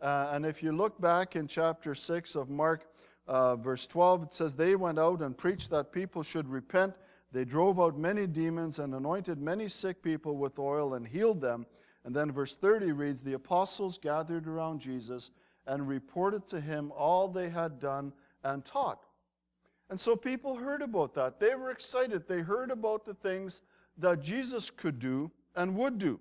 Uh, 0.00 0.30
and 0.32 0.44
if 0.44 0.62
you 0.62 0.72
look 0.72 1.00
back 1.00 1.36
in 1.36 1.46
chapter 1.46 1.94
6 1.94 2.34
of 2.34 2.50
Mark, 2.50 2.86
uh, 3.26 3.56
verse 3.56 3.86
12, 3.86 4.24
it 4.24 4.32
says, 4.32 4.54
They 4.54 4.76
went 4.76 4.98
out 4.98 5.22
and 5.22 5.36
preached 5.36 5.70
that 5.70 5.92
people 5.92 6.22
should 6.22 6.48
repent. 6.48 6.94
They 7.32 7.44
drove 7.44 7.80
out 7.80 7.98
many 7.98 8.26
demons 8.26 8.78
and 8.78 8.94
anointed 8.94 9.40
many 9.40 9.68
sick 9.68 10.02
people 10.02 10.36
with 10.36 10.58
oil 10.58 10.94
and 10.94 11.08
healed 11.08 11.40
them. 11.40 11.66
And 12.04 12.14
then 12.14 12.30
verse 12.30 12.54
30 12.54 12.92
reads, 12.92 13.22
The 13.22 13.32
apostles 13.32 13.98
gathered 13.98 14.46
around 14.46 14.80
Jesus 14.80 15.30
and 15.66 15.88
reported 15.88 16.46
to 16.48 16.60
him 16.60 16.92
all 16.96 17.28
they 17.28 17.48
had 17.48 17.80
done 17.80 18.12
and 18.44 18.64
taught. 18.64 19.06
And 19.88 19.98
so 19.98 20.16
people 20.16 20.56
heard 20.56 20.82
about 20.82 21.14
that. 21.14 21.40
They 21.40 21.54
were 21.54 21.70
excited. 21.70 22.28
They 22.28 22.40
heard 22.40 22.70
about 22.70 23.04
the 23.04 23.14
things 23.14 23.62
that 23.98 24.22
Jesus 24.22 24.70
could 24.70 24.98
do 24.98 25.30
and 25.54 25.76
would 25.76 25.98
do. 25.98 26.20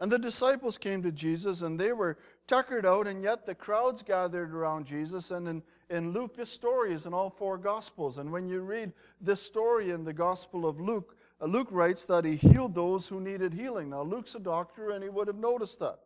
And 0.00 0.12
the 0.12 0.18
disciples 0.18 0.78
came 0.78 1.02
to 1.02 1.10
Jesus 1.10 1.62
and 1.62 1.78
they 1.78 1.92
were 1.92 2.18
tuckered 2.46 2.86
out, 2.86 3.06
and 3.08 3.22
yet 3.22 3.44
the 3.44 3.54
crowds 3.54 4.02
gathered 4.02 4.54
around 4.54 4.86
Jesus. 4.86 5.32
And 5.32 5.48
in, 5.48 5.62
in 5.90 6.12
Luke, 6.12 6.36
this 6.36 6.50
story 6.50 6.92
is 6.92 7.06
in 7.06 7.12
all 7.12 7.30
four 7.30 7.58
Gospels. 7.58 8.18
And 8.18 8.30
when 8.30 8.48
you 8.48 8.60
read 8.60 8.92
this 9.20 9.42
story 9.42 9.90
in 9.90 10.04
the 10.04 10.12
Gospel 10.12 10.66
of 10.66 10.80
Luke, 10.80 11.16
uh, 11.40 11.46
Luke 11.46 11.68
writes 11.70 12.04
that 12.06 12.24
he 12.24 12.36
healed 12.36 12.74
those 12.74 13.08
who 13.08 13.20
needed 13.20 13.52
healing. 13.52 13.90
Now, 13.90 14.02
Luke's 14.02 14.34
a 14.34 14.40
doctor 14.40 14.90
and 14.90 15.02
he 15.02 15.10
would 15.10 15.26
have 15.26 15.36
noticed 15.36 15.80
that. 15.80 15.98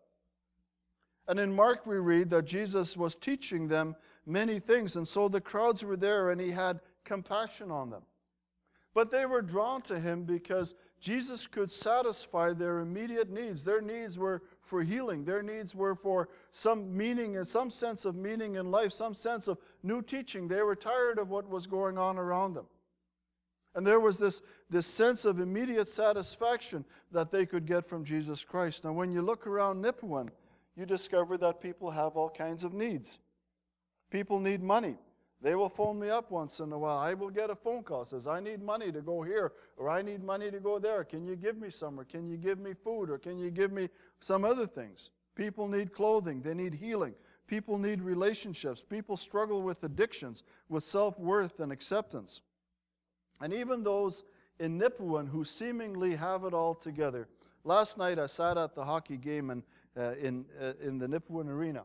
And 1.29 1.39
in 1.39 1.55
Mark, 1.55 1.87
we 1.87 1.97
read 1.97 2.31
that 2.31 2.47
Jesus 2.47 2.97
was 2.97 3.17
teaching 3.17 3.69
them 3.69 3.95
many 4.27 4.59
things. 4.59 4.97
And 4.97 5.07
so 5.07 5.29
the 5.29 5.41
crowds 5.41 5.85
were 5.85 5.97
there 5.97 6.31
and 6.31 6.41
he 6.41 6.51
had 6.51 6.81
compassion 7.05 7.71
on 7.71 7.91
them. 7.91 8.03
But 8.95 9.11
they 9.11 9.27
were 9.27 9.43
drawn 9.43 9.83
to 9.83 9.99
him 9.99 10.25
because 10.25 10.75
Jesus 11.01 11.47
could 11.47 11.71
satisfy 11.71 12.53
their 12.53 12.81
immediate 12.81 13.31
needs. 13.31 13.65
Their 13.65 13.81
needs 13.81 14.19
were 14.19 14.43
for 14.61 14.83
healing, 14.83 15.25
their 15.25 15.43
needs 15.43 15.75
were 15.75 15.95
for 15.95 16.29
some 16.51 16.97
meaning 16.97 17.37
and 17.37 17.47
some 17.47 17.71
sense 17.71 18.05
of 18.05 18.15
meaning 18.15 18.55
in 18.55 18.71
life, 18.71 18.93
some 18.93 19.13
sense 19.13 19.49
of 19.49 19.59
new 19.83 20.01
teaching. 20.01 20.49
They 20.49 20.63
were 20.63 20.77
tired 20.77 21.19
of 21.19 21.29
what 21.29 21.49
was 21.49 21.67
going 21.67 21.99
on 21.99 22.19
around 22.19 22.55
them. 22.55 22.67
And 23.75 23.87
there 23.87 24.01
was 24.01 24.19
this, 24.19 24.43
this 24.69 24.87
sense 24.87 25.25
of 25.25 25.41
immediate 25.41 25.89
satisfaction 25.89 26.85
that 27.11 27.31
they 27.31 27.47
could 27.47 27.67
get 27.67 27.85
from 27.85 28.05
Jesus 28.05 28.45
Christ. 28.45 28.85
Now, 28.85 28.93
when 28.93 29.11
you 29.11 29.23
look 29.23 29.47
around 29.47 29.83
Nipawin, 29.83 30.29
you 30.77 30.87
discover 30.87 31.37
that 31.39 31.61
people 31.61 31.91
have 31.91 32.17
all 32.17 32.31
kinds 32.31 32.65
of 32.65 32.75
needs. 32.75 33.19
People 34.11 34.39
need 34.39 34.63
money. 34.63 34.97
They 35.43 35.57
will 35.57 35.69
phone 35.69 35.99
me 35.99 36.09
up 36.09 36.31
once 36.31 36.61
in 36.61 36.73
a 36.73 36.79
while. 36.79 36.99
I 36.99 37.15
will 37.15 37.31
get 37.31 37.51
a 37.51 37.57
phone 37.57 37.83
call 37.83 38.05
says, 38.05 38.29
I 38.29 38.39
need 38.39 38.63
money 38.63 38.93
to 38.93 39.03
go 39.03 39.23
here, 39.23 39.53
or 39.77 39.91
I 39.91 40.01
need 40.01 40.23
money 40.23 40.53
to 40.53 40.61
go 40.61 40.79
there. 40.79 41.03
Can 41.03 41.27
you 41.27 41.35
give 41.35 41.59
me 41.59 41.69
some, 41.69 41.99
or 41.99 42.05
can 42.05 42.29
you 42.29 42.37
give 42.37 42.61
me 42.61 42.75
food, 42.75 43.11
or 43.11 43.19
can 43.19 43.39
you 43.39 43.51
give 43.51 43.73
me 43.73 43.89
some 44.21 44.45
other 44.45 44.67
things? 44.67 45.11
People 45.35 45.67
need 45.67 45.93
clothing, 45.93 46.43
they 46.43 46.55
need 46.55 46.75
healing. 46.75 47.15
People 47.49 47.77
need 47.77 48.01
relationships. 48.01 48.83
People 48.83 49.17
struggle 49.17 49.63
with 49.63 49.83
addictions, 49.83 50.45
with 50.69 50.85
self 50.85 51.19
worth 51.19 51.61
and 51.61 51.73
acceptance. 51.73 52.41
And 53.41 53.53
even 53.53 53.83
those 53.83 54.25
in 54.61 54.81
Nipawin 54.81 55.29
who 55.29 55.45
seemingly 55.45 56.15
have 56.15 56.45
it 56.45 56.55
all 56.55 56.75
together. 56.75 57.29
Last 57.65 57.99
night 57.99 58.19
I 58.19 58.27
sat 58.27 58.57
at 58.57 58.75
the 58.75 58.85
hockey 58.85 59.17
game 59.17 59.51
in, 59.51 59.63
uh, 59.97 60.13
in, 60.13 60.47
uh, 60.61 60.73
in 60.81 60.99
the 60.99 61.07
Nipawin 61.09 61.49
Arena. 61.49 61.83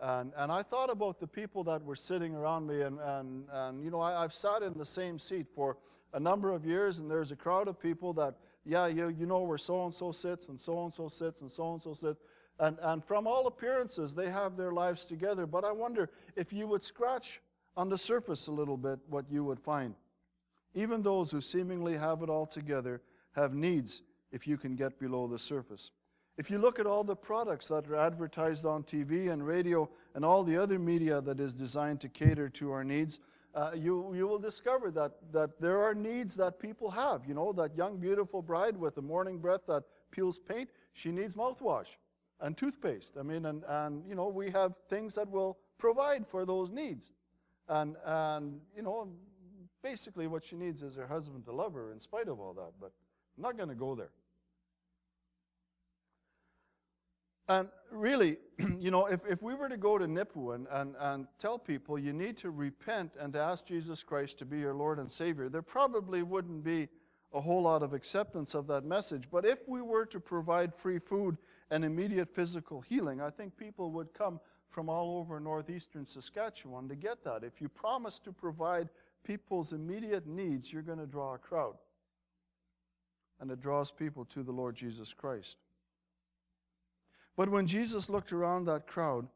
And, 0.00 0.32
and 0.36 0.52
I 0.52 0.62
thought 0.62 0.90
about 0.90 1.18
the 1.18 1.26
people 1.26 1.64
that 1.64 1.82
were 1.84 1.96
sitting 1.96 2.34
around 2.34 2.66
me, 2.66 2.82
and, 2.82 3.00
and, 3.00 3.44
and 3.52 3.82
you 3.82 3.90
know, 3.90 4.00
I, 4.00 4.22
I've 4.22 4.32
sat 4.32 4.62
in 4.62 4.74
the 4.74 4.84
same 4.84 5.18
seat 5.18 5.48
for 5.48 5.76
a 6.12 6.20
number 6.20 6.52
of 6.52 6.64
years, 6.64 7.00
and 7.00 7.10
there's 7.10 7.32
a 7.32 7.36
crowd 7.36 7.68
of 7.68 7.80
people 7.80 8.12
that, 8.14 8.34
yeah, 8.64 8.86
you, 8.86 9.08
you 9.08 9.26
know 9.26 9.42
where 9.42 9.58
so 9.58 9.84
and 9.84 9.92
so 9.92 10.12
sits, 10.12 10.48
and 10.48 10.58
so 10.58 10.84
and 10.84 10.94
so 10.94 11.08
sits, 11.08 11.40
and 11.40 11.50
so 11.50 11.72
and 11.72 11.82
so 11.82 11.92
sits. 11.94 12.20
And, 12.60 12.78
and 12.82 13.04
from 13.04 13.26
all 13.26 13.46
appearances, 13.46 14.14
they 14.14 14.30
have 14.30 14.56
their 14.56 14.72
lives 14.72 15.04
together. 15.04 15.46
But 15.46 15.64
I 15.64 15.72
wonder 15.72 16.10
if 16.36 16.52
you 16.52 16.66
would 16.68 16.82
scratch 16.82 17.40
on 17.76 17.88
the 17.88 17.98
surface 17.98 18.48
a 18.48 18.52
little 18.52 18.76
bit 18.76 18.98
what 19.08 19.24
you 19.30 19.44
would 19.44 19.60
find. 19.60 19.94
Even 20.74 21.02
those 21.02 21.30
who 21.30 21.40
seemingly 21.40 21.96
have 21.96 22.22
it 22.22 22.28
all 22.28 22.46
together 22.46 23.00
have 23.34 23.54
needs 23.54 24.02
if 24.32 24.46
you 24.46 24.56
can 24.56 24.74
get 24.74 24.98
below 24.98 25.26
the 25.26 25.38
surface. 25.38 25.90
If 26.38 26.52
you 26.52 26.58
look 26.58 26.78
at 26.78 26.86
all 26.86 27.02
the 27.02 27.16
products 27.16 27.66
that 27.66 27.88
are 27.88 27.96
advertised 27.96 28.64
on 28.64 28.84
TV 28.84 29.32
and 29.32 29.44
radio 29.44 29.90
and 30.14 30.24
all 30.24 30.44
the 30.44 30.56
other 30.56 30.78
media 30.78 31.20
that 31.20 31.40
is 31.40 31.52
designed 31.52 32.00
to 32.02 32.08
cater 32.08 32.48
to 32.50 32.70
our 32.70 32.84
needs, 32.84 33.18
uh, 33.56 33.72
you, 33.74 34.14
you 34.14 34.28
will 34.28 34.38
discover 34.38 34.92
that, 34.92 35.14
that 35.32 35.60
there 35.60 35.78
are 35.78 35.96
needs 35.96 36.36
that 36.36 36.60
people 36.60 36.92
have. 36.92 37.26
You 37.26 37.34
know, 37.34 37.52
that 37.54 37.76
young, 37.76 37.96
beautiful 37.96 38.40
bride 38.40 38.76
with 38.76 38.96
a 38.98 39.02
morning 39.02 39.38
breath 39.38 39.62
that 39.66 39.82
peels 40.12 40.38
paint, 40.38 40.70
she 40.92 41.10
needs 41.10 41.34
mouthwash 41.34 41.96
and 42.40 42.56
toothpaste. 42.56 43.16
I 43.18 43.24
mean, 43.24 43.46
and, 43.46 43.64
and 43.66 44.06
you 44.08 44.14
know, 44.14 44.28
we 44.28 44.48
have 44.52 44.74
things 44.88 45.16
that 45.16 45.28
will 45.28 45.58
provide 45.76 46.24
for 46.24 46.46
those 46.46 46.70
needs. 46.70 47.10
And, 47.68 47.96
and, 48.04 48.60
you 48.76 48.82
know, 48.82 49.08
basically 49.82 50.28
what 50.28 50.44
she 50.44 50.54
needs 50.54 50.84
is 50.84 50.94
her 50.94 51.08
husband 51.08 51.46
to 51.46 51.52
love 51.52 51.72
her 51.74 51.90
in 51.90 51.98
spite 51.98 52.28
of 52.28 52.38
all 52.38 52.54
that, 52.54 52.74
but 52.80 52.92
I'm 53.36 53.42
not 53.42 53.56
going 53.56 53.70
to 53.70 53.74
go 53.74 53.96
there. 53.96 54.12
And 57.48 57.68
really, 57.90 58.36
you 58.78 58.90
know, 58.90 59.06
if, 59.06 59.24
if 59.26 59.42
we 59.42 59.54
were 59.54 59.68
to 59.68 59.76
go 59.76 59.98
to 59.98 60.06
Nipawin 60.06 60.66
and, 60.70 60.94
and 60.98 61.26
tell 61.38 61.58
people 61.58 61.98
you 61.98 62.12
need 62.12 62.36
to 62.38 62.50
repent 62.50 63.12
and 63.18 63.32
to 63.32 63.38
ask 63.38 63.66
Jesus 63.66 64.02
Christ 64.02 64.38
to 64.40 64.44
be 64.44 64.58
your 64.58 64.74
Lord 64.74 64.98
and 64.98 65.10
Savior, 65.10 65.48
there 65.48 65.62
probably 65.62 66.22
wouldn't 66.22 66.62
be 66.62 66.88
a 67.32 67.40
whole 67.40 67.62
lot 67.62 67.82
of 67.82 67.92
acceptance 67.92 68.54
of 68.54 68.66
that 68.68 68.84
message. 68.84 69.28
But 69.30 69.44
if 69.44 69.66
we 69.66 69.82
were 69.82 70.06
to 70.06 70.20
provide 70.20 70.74
free 70.74 70.98
food 70.98 71.36
and 71.70 71.84
immediate 71.84 72.34
physical 72.34 72.80
healing, 72.80 73.20
I 73.20 73.30
think 73.30 73.56
people 73.56 73.92
would 73.92 74.14
come 74.14 74.40
from 74.68 74.88
all 74.88 75.18
over 75.18 75.40
northeastern 75.40 76.06
Saskatchewan 76.06 76.88
to 76.88 76.96
get 76.96 77.24
that. 77.24 77.44
If 77.44 77.60
you 77.60 77.68
promise 77.68 78.18
to 78.20 78.32
provide 78.32 78.88
people's 79.24 79.72
immediate 79.72 80.26
needs, 80.26 80.72
you're 80.72 80.82
going 80.82 80.98
to 80.98 81.06
draw 81.06 81.34
a 81.34 81.38
crowd. 81.38 81.76
And 83.40 83.50
it 83.50 83.60
draws 83.60 83.90
people 83.92 84.24
to 84.26 84.42
the 84.42 84.52
Lord 84.52 84.76
Jesus 84.76 85.12
Christ. 85.12 85.58
But 87.38 87.50
when 87.50 87.68
Jesus 87.68 88.10
looked 88.10 88.32
around 88.32 88.64
that 88.64 88.88
crowd, 88.88 89.28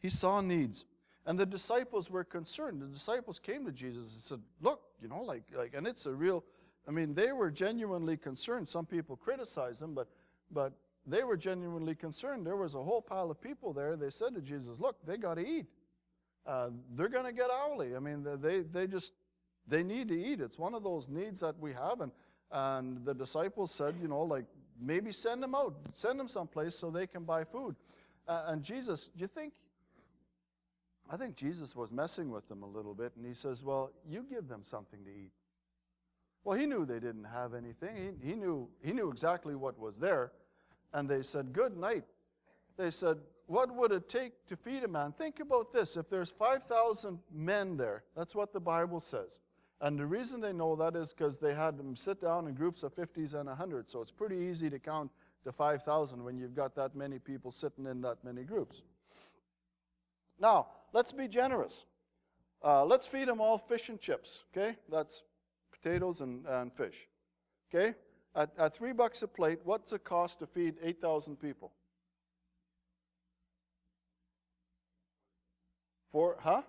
he 0.00 0.10
saw 0.10 0.40
needs. 0.40 0.84
And 1.24 1.38
the 1.38 1.46
disciples 1.46 2.10
were 2.10 2.24
concerned. 2.24 2.82
The 2.82 2.86
disciples 2.86 3.38
came 3.38 3.64
to 3.64 3.70
Jesus 3.70 4.12
and 4.12 4.22
said, 4.22 4.40
Look, 4.60 4.80
you 5.00 5.06
know, 5.06 5.22
like, 5.22 5.44
like 5.56 5.72
and 5.72 5.86
it's 5.86 6.04
a 6.06 6.12
real, 6.12 6.42
I 6.88 6.90
mean, 6.90 7.14
they 7.14 7.30
were 7.30 7.52
genuinely 7.52 8.16
concerned. 8.16 8.68
Some 8.68 8.86
people 8.86 9.14
criticized 9.14 9.80
them, 9.80 9.94
but, 9.94 10.08
but 10.50 10.72
they 11.06 11.22
were 11.22 11.36
genuinely 11.36 11.94
concerned. 11.94 12.44
There 12.44 12.56
was 12.56 12.74
a 12.74 12.82
whole 12.82 13.00
pile 13.00 13.30
of 13.30 13.40
people 13.40 13.72
there. 13.72 13.94
They 13.94 14.10
said 14.10 14.34
to 14.34 14.42
Jesus, 14.42 14.80
Look, 14.80 14.96
they 15.06 15.16
got 15.16 15.34
to 15.34 15.48
eat. 15.48 15.66
Uh, 16.44 16.70
they're 16.96 17.08
going 17.08 17.24
to 17.24 17.32
get 17.32 17.50
owly. 17.52 17.94
I 17.94 18.00
mean, 18.00 18.26
they, 18.42 18.62
they 18.62 18.88
just, 18.88 19.12
they 19.68 19.84
need 19.84 20.08
to 20.08 20.20
eat. 20.20 20.40
It's 20.40 20.58
one 20.58 20.74
of 20.74 20.82
those 20.82 21.08
needs 21.08 21.38
that 21.38 21.56
we 21.60 21.72
have. 21.74 22.00
And, 22.00 22.10
and 22.50 23.04
the 23.04 23.14
disciples 23.14 23.70
said, 23.70 23.94
you 24.02 24.08
know, 24.08 24.22
like, 24.22 24.44
maybe 24.80 25.12
send 25.12 25.42
them 25.42 25.54
out, 25.54 25.74
send 25.92 26.18
them 26.18 26.28
someplace 26.28 26.74
so 26.74 26.90
they 26.90 27.06
can 27.06 27.24
buy 27.24 27.44
food. 27.44 27.76
Uh, 28.26 28.44
and 28.48 28.62
Jesus, 28.62 29.08
do 29.08 29.22
you 29.22 29.26
think, 29.26 29.52
I 31.10 31.16
think 31.16 31.36
Jesus 31.36 31.76
was 31.76 31.92
messing 31.92 32.30
with 32.30 32.48
them 32.48 32.62
a 32.62 32.66
little 32.66 32.94
bit, 32.94 33.12
and 33.16 33.26
he 33.26 33.34
says, 33.34 33.62
Well, 33.62 33.92
you 34.08 34.24
give 34.28 34.48
them 34.48 34.62
something 34.64 35.04
to 35.04 35.10
eat. 35.10 35.32
Well, 36.44 36.58
he 36.58 36.66
knew 36.66 36.84
they 36.84 37.00
didn't 37.00 37.24
have 37.24 37.54
anything. 37.54 38.16
He, 38.20 38.28
he, 38.30 38.34
knew, 38.34 38.68
he 38.82 38.92
knew 38.92 39.10
exactly 39.10 39.54
what 39.54 39.78
was 39.78 39.98
there. 39.98 40.32
And 40.92 41.08
they 41.08 41.22
said, 41.22 41.52
Good 41.52 41.76
night. 41.76 42.04
They 42.76 42.90
said, 42.90 43.18
What 43.46 43.74
would 43.74 43.92
it 43.92 44.08
take 44.08 44.46
to 44.48 44.56
feed 44.56 44.84
a 44.84 44.88
man? 44.88 45.12
Think 45.12 45.40
about 45.40 45.72
this. 45.72 45.96
If 45.96 46.08
there's 46.08 46.30
5,000 46.30 47.18
men 47.32 47.76
there, 47.76 48.04
that's 48.16 48.34
what 48.34 48.52
the 48.52 48.60
Bible 48.60 49.00
says. 49.00 49.40
And 49.84 49.98
the 49.98 50.06
reason 50.06 50.40
they 50.40 50.54
know 50.54 50.74
that 50.76 50.96
is 50.96 51.12
because 51.12 51.36
they 51.36 51.52
had 51.52 51.76
them 51.76 51.94
sit 51.94 52.18
down 52.18 52.48
in 52.48 52.54
groups 52.54 52.84
of 52.84 52.96
50s 52.96 53.34
and 53.34 53.46
100. 53.48 53.90
So 53.90 54.00
it's 54.00 54.10
pretty 54.10 54.36
easy 54.36 54.70
to 54.70 54.78
count 54.78 55.10
to 55.44 55.52
5,000 55.52 56.24
when 56.24 56.38
you've 56.38 56.54
got 56.54 56.74
that 56.76 56.96
many 56.96 57.18
people 57.18 57.50
sitting 57.50 57.84
in 57.84 58.00
that 58.00 58.24
many 58.24 58.44
groups. 58.44 58.80
Now, 60.40 60.68
let's 60.94 61.12
be 61.12 61.28
generous. 61.28 61.84
Uh, 62.64 62.82
let's 62.86 63.06
feed 63.06 63.28
them 63.28 63.42
all 63.42 63.58
fish 63.58 63.90
and 63.90 64.00
chips, 64.00 64.44
okay? 64.56 64.74
That's 64.90 65.22
potatoes 65.70 66.22
and, 66.22 66.46
and 66.46 66.72
fish, 66.72 67.06
okay? 67.68 67.94
At, 68.34 68.52
at 68.56 68.74
three 68.74 68.94
bucks 68.94 69.22
a 69.22 69.28
plate, 69.28 69.58
what's 69.64 69.92
it 69.92 70.02
cost 70.02 70.38
to 70.38 70.46
feed 70.46 70.76
8,000 70.82 71.36
people? 71.38 71.72
Four, 76.10 76.38
huh? 76.40 76.62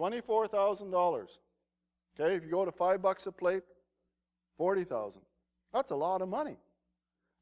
$24,000. 0.00 1.38
Okay, 2.18 2.34
if 2.34 2.44
you 2.44 2.50
go 2.50 2.64
to 2.64 2.72
five 2.72 3.02
bucks 3.02 3.26
a 3.26 3.32
plate, 3.32 3.62
40,000. 4.56 5.22
That's 5.72 5.90
a 5.90 5.96
lot 5.96 6.22
of 6.22 6.28
money. 6.28 6.56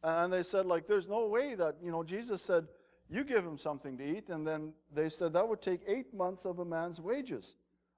And 0.03 0.33
they 0.33 0.43
said, 0.43 0.67
like, 0.67 0.87
there's 0.87 1.09
no 1.09 1.27
way 1.27 1.55
that, 1.55 1.77
you 1.83 1.91
know, 1.91 2.03
Jesus 2.03 2.43
said, 2.43 2.67
you 3.09 3.25
give 3.25 3.45
him 3.45 3.59
something 3.59 3.97
to 3.99 4.05
eat. 4.05 4.29
And 4.29 4.47
then 4.47 4.73
they 4.95 5.09
said 5.09 5.33
that 5.33 5.49
would 5.49 5.63
take 5.63 5.81
eight 5.87 6.15
months 6.15 6.45
of 6.45 6.59
a 6.59 6.65
man's 6.65 7.01
wages. 7.01 7.57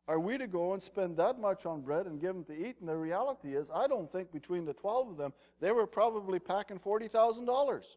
Are 0.09 0.19
we 0.19 0.39
to 0.39 0.47
go 0.47 0.73
and 0.73 0.83
spend 0.83 1.17
that 1.19 1.39
much 1.39 1.67
on 1.67 1.83
bread 1.83 2.07
and 2.07 2.21
give 2.21 2.35
him 2.35 2.45
to 2.45 2.53
eat? 2.53 2.77
And 2.81 2.89
the 2.89 2.97
reality 2.97 3.55
is, 3.55 3.71
I 3.75 3.87
don't 3.87 4.11
think 4.11 4.33
between 4.33 4.65
the 4.65 4.73
12 4.73 5.11
of 5.11 5.17
them, 5.17 5.33
they 5.61 5.73
were 5.73 5.87
probably 5.87 6.39
packing 6.39 6.79
$40,000. 6.79 7.97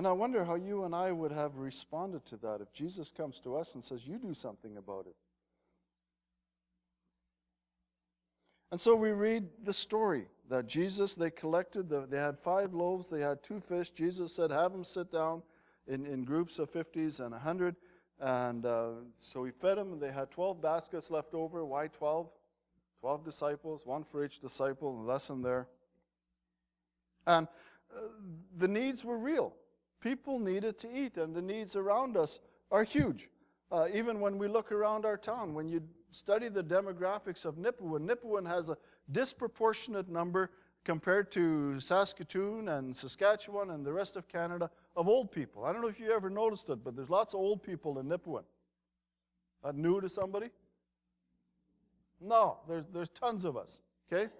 And 0.00 0.08
I 0.08 0.12
wonder 0.12 0.46
how 0.46 0.54
you 0.54 0.84
and 0.84 0.94
I 0.94 1.12
would 1.12 1.30
have 1.30 1.56
responded 1.56 2.24
to 2.24 2.38
that 2.38 2.62
if 2.62 2.72
Jesus 2.72 3.10
comes 3.10 3.38
to 3.40 3.54
us 3.54 3.74
and 3.74 3.84
says, 3.84 4.08
You 4.08 4.16
do 4.16 4.32
something 4.32 4.78
about 4.78 5.04
it. 5.06 5.14
And 8.70 8.80
so 8.80 8.96
we 8.96 9.10
read 9.10 9.46
the 9.62 9.74
story 9.74 10.24
that 10.48 10.66
Jesus, 10.66 11.14
they 11.14 11.30
collected, 11.30 11.90
the, 11.90 12.06
they 12.06 12.16
had 12.16 12.38
five 12.38 12.72
loaves, 12.72 13.10
they 13.10 13.20
had 13.20 13.42
two 13.42 13.60
fish. 13.60 13.90
Jesus 13.90 14.34
said, 14.34 14.50
Have 14.50 14.72
them 14.72 14.84
sit 14.84 15.12
down 15.12 15.42
in, 15.86 16.06
in 16.06 16.24
groups 16.24 16.58
of 16.58 16.72
50s 16.72 17.20
and 17.20 17.32
100. 17.32 17.76
And 18.20 18.64
uh, 18.64 18.88
so 19.18 19.44
he 19.44 19.50
fed 19.50 19.76
them, 19.76 19.92
and 19.92 20.00
they 20.00 20.12
had 20.12 20.30
12 20.30 20.62
baskets 20.62 21.10
left 21.10 21.34
over. 21.34 21.62
Why 21.66 21.88
12? 21.88 22.26
12 23.00 23.22
disciples, 23.22 23.84
one 23.84 24.04
for 24.04 24.24
each 24.24 24.38
disciple, 24.38 24.98
a 24.98 25.04
lesson 25.04 25.42
there. 25.42 25.68
And 27.26 27.46
uh, 27.94 28.00
the 28.56 28.66
needs 28.66 29.04
were 29.04 29.18
real. 29.18 29.56
People 30.00 30.38
needed 30.38 30.78
to 30.78 30.88
eat, 30.92 31.16
and 31.16 31.34
the 31.34 31.42
needs 31.42 31.76
around 31.76 32.16
us 32.16 32.40
are 32.70 32.84
huge. 32.84 33.28
Uh, 33.70 33.86
even 33.92 34.20
when 34.20 34.38
we 34.38 34.48
look 34.48 34.72
around 34.72 35.04
our 35.04 35.16
town, 35.16 35.54
when 35.54 35.68
you 35.68 35.82
study 36.10 36.48
the 36.48 36.62
demographics 36.62 37.44
of 37.44 37.56
Nipawin, 37.56 38.08
Nipawin 38.08 38.46
has 38.46 38.70
a 38.70 38.76
disproportionate 39.12 40.08
number 40.08 40.50
compared 40.84 41.30
to 41.32 41.78
Saskatoon 41.78 42.68
and 42.68 42.96
Saskatchewan 42.96 43.70
and 43.70 43.84
the 43.84 43.92
rest 43.92 44.16
of 44.16 44.26
Canada 44.26 44.70
of 44.96 45.08
old 45.08 45.30
people. 45.30 45.64
I 45.64 45.72
don't 45.72 45.82
know 45.82 45.88
if 45.88 46.00
you 46.00 46.10
ever 46.10 46.30
noticed 46.30 46.68
it, 46.70 46.82
but 46.82 46.96
there's 46.96 47.10
lots 47.10 47.34
of 47.34 47.40
old 47.40 47.62
people 47.62 47.98
in 47.98 48.06
Nipawin. 48.06 48.44
That 49.62 49.76
new 49.76 50.00
to 50.00 50.08
somebody? 50.08 50.48
No, 52.20 52.58
there's, 52.66 52.86
there's 52.86 53.08
tons 53.10 53.44
of 53.44 53.56
us, 53.56 53.80
okay? 54.10 54.30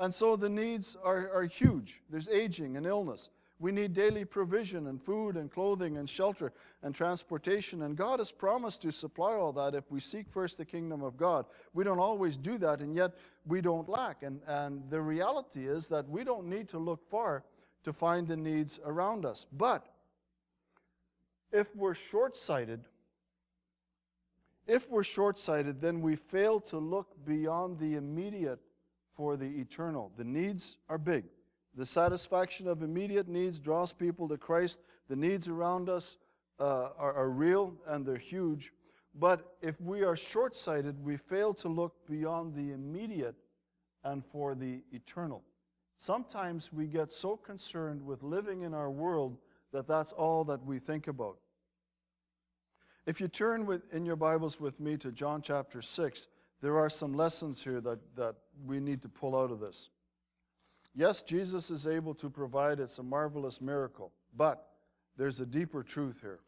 And 0.00 0.14
so 0.14 0.36
the 0.36 0.48
needs 0.48 0.96
are, 1.02 1.30
are 1.32 1.44
huge. 1.44 2.02
There's 2.08 2.28
aging 2.28 2.76
and 2.76 2.86
illness. 2.86 3.30
We 3.60 3.72
need 3.72 3.92
daily 3.92 4.24
provision 4.24 4.86
and 4.86 5.02
food 5.02 5.36
and 5.36 5.50
clothing 5.50 5.96
and 5.96 6.08
shelter 6.08 6.52
and 6.82 6.94
transportation. 6.94 7.82
And 7.82 7.96
God 7.96 8.20
has 8.20 8.30
promised 8.30 8.82
to 8.82 8.92
supply 8.92 9.32
all 9.32 9.52
that 9.54 9.74
if 9.74 9.90
we 9.90 9.98
seek 9.98 10.28
first 10.28 10.58
the 10.58 10.64
kingdom 10.64 11.02
of 11.02 11.16
God. 11.16 11.44
We 11.74 11.82
don't 11.82 11.98
always 11.98 12.36
do 12.36 12.56
that, 12.58 12.80
and 12.80 12.94
yet 12.94 13.14
we 13.46 13.60
don't 13.60 13.88
lack. 13.88 14.22
And, 14.22 14.40
and 14.46 14.88
the 14.90 15.00
reality 15.00 15.66
is 15.66 15.88
that 15.88 16.08
we 16.08 16.22
don't 16.22 16.46
need 16.46 16.68
to 16.68 16.78
look 16.78 17.04
far 17.10 17.44
to 17.82 17.92
find 17.92 18.28
the 18.28 18.36
needs 18.36 18.78
around 18.84 19.24
us. 19.24 19.46
But 19.52 19.86
if 21.50 21.74
we're 21.74 21.94
short 21.94 22.36
sighted, 22.36 22.84
if 24.68 24.88
we're 24.88 25.02
short 25.02 25.38
sighted, 25.38 25.80
then 25.80 26.00
we 26.00 26.14
fail 26.14 26.60
to 26.60 26.78
look 26.78 27.16
beyond 27.24 27.78
the 27.78 27.96
immediate 27.96 28.60
for 29.14 29.36
the 29.36 29.48
eternal. 29.58 30.12
The 30.16 30.24
needs 30.24 30.78
are 30.88 30.98
big. 30.98 31.24
The 31.78 31.86
satisfaction 31.86 32.66
of 32.66 32.82
immediate 32.82 33.28
needs 33.28 33.60
draws 33.60 33.92
people 33.92 34.26
to 34.30 34.36
Christ. 34.36 34.80
The 35.08 35.14
needs 35.14 35.46
around 35.46 35.88
us 35.88 36.16
uh, 36.58 36.88
are, 36.98 37.14
are 37.14 37.30
real 37.30 37.72
and 37.86 38.04
they're 38.04 38.16
huge. 38.16 38.72
But 39.14 39.54
if 39.62 39.80
we 39.80 40.02
are 40.02 40.16
short 40.16 40.56
sighted, 40.56 41.00
we 41.04 41.16
fail 41.16 41.54
to 41.54 41.68
look 41.68 41.94
beyond 42.10 42.56
the 42.56 42.72
immediate 42.72 43.36
and 44.02 44.26
for 44.26 44.56
the 44.56 44.82
eternal. 44.90 45.44
Sometimes 45.96 46.72
we 46.72 46.86
get 46.88 47.12
so 47.12 47.36
concerned 47.36 48.04
with 48.04 48.24
living 48.24 48.62
in 48.62 48.74
our 48.74 48.90
world 48.90 49.38
that 49.72 49.86
that's 49.86 50.12
all 50.12 50.42
that 50.46 50.64
we 50.66 50.80
think 50.80 51.06
about. 51.06 51.38
If 53.06 53.20
you 53.20 53.28
turn 53.28 53.66
with, 53.66 53.84
in 53.94 54.04
your 54.04 54.16
Bibles 54.16 54.58
with 54.58 54.80
me 54.80 54.96
to 54.96 55.12
John 55.12 55.42
chapter 55.42 55.80
6, 55.80 56.26
there 56.60 56.76
are 56.76 56.90
some 56.90 57.14
lessons 57.14 57.62
here 57.62 57.80
that, 57.82 58.00
that 58.16 58.34
we 58.66 58.80
need 58.80 59.00
to 59.02 59.08
pull 59.08 59.38
out 59.40 59.52
of 59.52 59.60
this. 59.60 59.90
Yes, 60.94 61.22
Jesus 61.22 61.70
is 61.70 61.86
able 61.86 62.14
to 62.14 62.28
provide, 62.28 62.80
it's 62.80 62.98
a 62.98 63.02
marvelous 63.02 63.60
miracle, 63.60 64.12
but 64.36 64.68
there's 65.16 65.40
a 65.40 65.46
deeper 65.46 65.82
truth 65.82 66.20
here. 66.20 66.40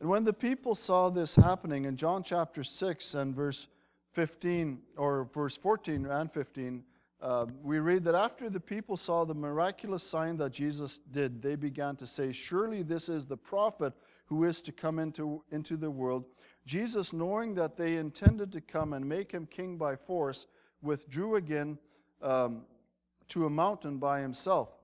And 0.00 0.08
when 0.08 0.24
the 0.24 0.32
people 0.32 0.74
saw 0.74 1.08
this 1.08 1.36
happening 1.36 1.84
in 1.84 1.96
John 1.96 2.22
chapter 2.22 2.62
6 2.62 3.14
and 3.14 3.34
verse 3.34 3.68
15, 4.12 4.80
or 4.96 5.28
verse 5.32 5.56
14 5.56 6.06
and 6.06 6.30
15, 6.30 6.84
uh, 7.22 7.46
we 7.62 7.78
read 7.78 8.04
that 8.04 8.14
after 8.14 8.50
the 8.50 8.60
people 8.60 8.98
saw 8.98 9.24
the 9.24 9.34
miraculous 9.34 10.02
sign 10.02 10.36
that 10.36 10.52
Jesus 10.52 10.98
did, 10.98 11.40
they 11.40 11.56
began 11.56 11.96
to 11.96 12.06
say, 12.06 12.32
Surely 12.32 12.82
this 12.82 13.08
is 13.08 13.24
the 13.24 13.36
prophet 13.36 13.94
who 14.26 14.44
is 14.44 14.60
to 14.62 14.72
come 14.72 14.98
into, 14.98 15.42
into 15.50 15.76
the 15.76 15.90
world. 15.90 16.26
Jesus, 16.66 17.12
knowing 17.12 17.54
that 17.54 17.76
they 17.76 17.96
intended 17.96 18.52
to 18.52 18.60
come 18.60 18.92
and 18.92 19.08
make 19.08 19.32
him 19.32 19.46
king 19.46 19.78
by 19.78 19.96
force, 19.96 20.46
withdrew 20.84 21.36
again 21.36 21.78
um, 22.22 22.62
to 23.28 23.46
a 23.46 23.50
mountain 23.50 23.98
by 23.98 24.20
himself. 24.20 24.78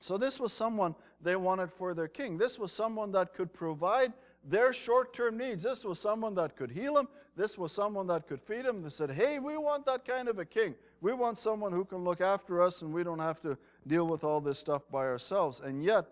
So 0.00 0.16
this 0.16 0.38
was 0.38 0.52
someone 0.52 0.94
they 1.20 1.36
wanted 1.36 1.72
for 1.72 1.92
their 1.92 2.08
king. 2.08 2.38
This 2.38 2.58
was 2.58 2.70
someone 2.70 3.10
that 3.12 3.34
could 3.34 3.52
provide 3.52 4.12
their 4.44 4.72
short 4.72 5.12
term 5.12 5.36
needs. 5.36 5.62
This 5.62 5.84
was 5.84 5.98
someone 5.98 6.34
that 6.36 6.56
could 6.56 6.70
heal 6.70 6.94
them. 6.94 7.08
This 7.36 7.58
was 7.58 7.72
someone 7.72 8.06
that 8.06 8.26
could 8.26 8.40
feed 8.40 8.64
them. 8.64 8.82
They 8.82 8.88
said, 8.88 9.10
Hey, 9.10 9.38
we 9.38 9.56
want 9.56 9.86
that 9.86 10.04
kind 10.04 10.28
of 10.28 10.38
a 10.38 10.44
king. 10.44 10.74
We 11.00 11.12
want 11.12 11.38
someone 11.38 11.72
who 11.72 11.84
can 11.84 11.98
look 11.98 12.20
after 12.20 12.62
us 12.62 12.82
and 12.82 12.92
we 12.92 13.02
don't 13.02 13.18
have 13.18 13.40
to 13.42 13.58
deal 13.86 14.06
with 14.06 14.24
all 14.24 14.40
this 14.40 14.58
stuff 14.58 14.82
by 14.90 15.06
ourselves. 15.06 15.60
And 15.60 15.82
yet, 15.82 16.06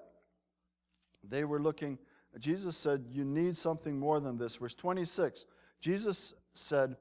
they 1.29 1.45
were 1.45 1.61
looking, 1.61 1.99
Jesus 2.39 2.77
said, 2.77 3.05
You 3.11 3.25
need 3.25 3.57
something 3.57 3.99
more 3.99 4.21
than 4.21 4.37
this. 4.37 4.57
Verse 4.57 4.75
26 4.75 5.47
Jesus 5.81 6.35
said, 6.55 6.97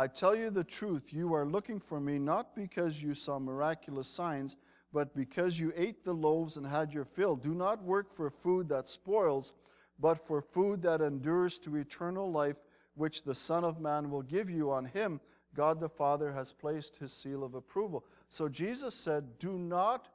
I 0.00 0.06
tell 0.06 0.36
you 0.36 0.50
the 0.50 0.62
truth, 0.62 1.12
you 1.12 1.34
are 1.34 1.44
looking 1.44 1.80
for 1.80 1.98
me 1.98 2.20
not 2.20 2.54
because 2.54 3.02
you 3.02 3.14
saw 3.16 3.40
miraculous 3.40 4.06
signs, 4.06 4.56
but 4.92 5.12
because 5.12 5.58
you 5.58 5.72
ate 5.74 6.04
the 6.04 6.12
loaves 6.12 6.56
and 6.56 6.64
had 6.64 6.92
your 6.94 7.04
fill. 7.04 7.34
Do 7.34 7.52
not 7.52 7.82
work 7.82 8.08
for 8.08 8.30
food 8.30 8.68
that 8.68 8.88
spoils, 8.88 9.52
but 9.98 10.16
for 10.16 10.40
food 10.40 10.82
that 10.82 11.00
endures 11.00 11.58
to 11.58 11.74
eternal 11.74 12.30
life, 12.30 12.58
which 12.94 13.24
the 13.24 13.34
Son 13.34 13.64
of 13.64 13.80
Man 13.80 14.08
will 14.08 14.22
give 14.22 14.48
you. 14.48 14.70
On 14.70 14.84
him, 14.84 15.20
God 15.52 15.80
the 15.80 15.88
Father 15.88 16.32
has 16.32 16.52
placed 16.52 16.98
his 16.98 17.12
seal 17.12 17.42
of 17.42 17.56
approval. 17.56 18.04
So 18.28 18.48
Jesus 18.48 18.94
said, 18.94 19.40
Do 19.40 19.58
not, 19.58 20.06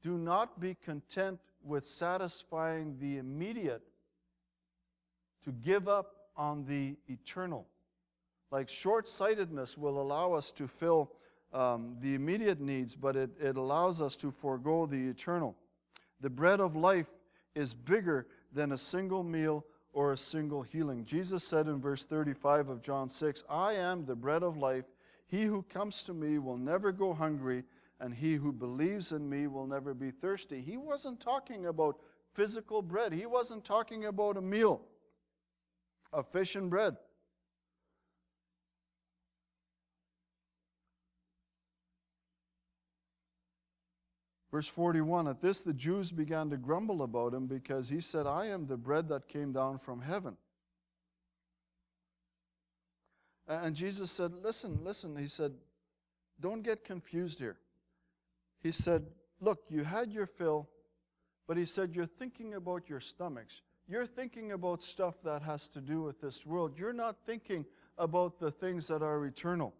do 0.00 0.16
not 0.16 0.58
be 0.58 0.74
content 0.74 1.38
with 1.62 1.84
satisfying 1.84 2.96
the 2.98 3.18
immediate, 3.18 3.82
to 5.44 5.52
give 5.52 5.86
up 5.86 6.14
on 6.34 6.64
the 6.64 6.96
eternal. 7.08 7.66
Like 8.50 8.68
short 8.68 9.08
sightedness 9.08 9.76
will 9.76 10.00
allow 10.00 10.32
us 10.32 10.52
to 10.52 10.68
fill 10.68 11.12
um, 11.52 11.96
the 12.00 12.14
immediate 12.14 12.60
needs, 12.60 12.94
but 12.94 13.16
it, 13.16 13.30
it 13.40 13.56
allows 13.56 14.00
us 14.00 14.16
to 14.18 14.30
forego 14.30 14.86
the 14.86 15.08
eternal. 15.08 15.56
The 16.20 16.30
bread 16.30 16.60
of 16.60 16.76
life 16.76 17.10
is 17.54 17.74
bigger 17.74 18.26
than 18.52 18.72
a 18.72 18.78
single 18.78 19.22
meal 19.22 19.64
or 19.92 20.12
a 20.12 20.16
single 20.16 20.62
healing. 20.62 21.04
Jesus 21.04 21.46
said 21.46 21.66
in 21.66 21.80
verse 21.80 22.04
35 22.04 22.68
of 22.68 22.82
John 22.82 23.08
6, 23.08 23.44
I 23.48 23.74
am 23.74 24.04
the 24.04 24.14
bread 24.14 24.42
of 24.42 24.56
life. 24.56 24.84
He 25.26 25.44
who 25.44 25.62
comes 25.62 26.02
to 26.04 26.14
me 26.14 26.38
will 26.38 26.58
never 26.58 26.92
go 26.92 27.14
hungry, 27.14 27.64
and 27.98 28.14
he 28.14 28.34
who 28.34 28.52
believes 28.52 29.12
in 29.12 29.28
me 29.28 29.46
will 29.46 29.66
never 29.66 29.94
be 29.94 30.10
thirsty. 30.10 30.60
He 30.60 30.76
wasn't 30.76 31.18
talking 31.18 31.66
about 31.66 31.98
physical 32.34 32.82
bread, 32.82 33.14
he 33.14 33.24
wasn't 33.24 33.64
talking 33.64 34.04
about 34.04 34.36
a 34.36 34.42
meal 34.42 34.82
of 36.12 36.28
fish 36.28 36.54
and 36.54 36.68
bread. 36.68 36.96
Verse 44.56 44.68
41 44.68 45.28
At 45.28 45.42
this 45.42 45.60
the 45.60 45.74
Jews 45.74 46.10
began 46.10 46.48
to 46.48 46.56
grumble 46.56 47.02
about 47.02 47.34
him 47.34 47.46
because 47.46 47.90
he 47.90 48.00
said, 48.00 48.26
I 48.26 48.46
am 48.46 48.66
the 48.66 48.78
bread 48.78 49.06
that 49.10 49.28
came 49.28 49.52
down 49.52 49.76
from 49.76 50.00
heaven. 50.00 50.38
And 53.46 53.76
Jesus 53.76 54.10
said, 54.10 54.32
Listen, 54.42 54.78
listen. 54.82 55.14
He 55.14 55.26
said, 55.28 55.52
Don't 56.40 56.62
get 56.62 56.84
confused 56.84 57.38
here. 57.38 57.58
He 58.62 58.72
said, 58.72 59.04
Look, 59.42 59.64
you 59.68 59.84
had 59.84 60.10
your 60.10 60.24
fill, 60.24 60.70
but 61.46 61.58
he 61.58 61.66
said, 61.66 61.94
You're 61.94 62.06
thinking 62.06 62.54
about 62.54 62.88
your 62.88 63.00
stomachs. 63.00 63.60
You're 63.86 64.06
thinking 64.06 64.52
about 64.52 64.80
stuff 64.80 65.22
that 65.24 65.42
has 65.42 65.68
to 65.68 65.82
do 65.82 66.00
with 66.00 66.22
this 66.22 66.46
world. 66.46 66.78
You're 66.78 66.94
not 66.94 67.26
thinking 67.26 67.66
about 67.98 68.40
the 68.40 68.50
things 68.50 68.88
that 68.88 69.02
are 69.02 69.26
eternal. 69.26 69.74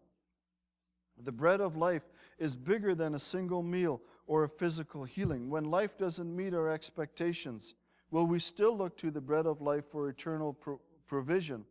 The 1.18 1.32
bread 1.32 1.62
of 1.62 1.76
life 1.76 2.04
is 2.38 2.54
bigger 2.54 2.94
than 2.94 3.14
a 3.14 3.18
single 3.18 3.62
meal 3.62 4.02
or 4.26 4.44
a 4.44 4.48
physical 4.48 5.04
healing. 5.04 5.48
When 5.48 5.64
life 5.64 5.96
doesn't 5.96 6.34
meet 6.34 6.54
our 6.54 6.68
expectations, 6.68 7.74
will 8.10 8.26
we 8.26 8.38
still 8.38 8.76
look 8.76 8.96
to 8.98 9.10
the 9.10 9.20
bread 9.20 9.46
of 9.46 9.60
life 9.60 9.86
for 9.86 10.08
eternal 10.08 10.52
pro- 10.52 10.80
provision? 11.06 11.64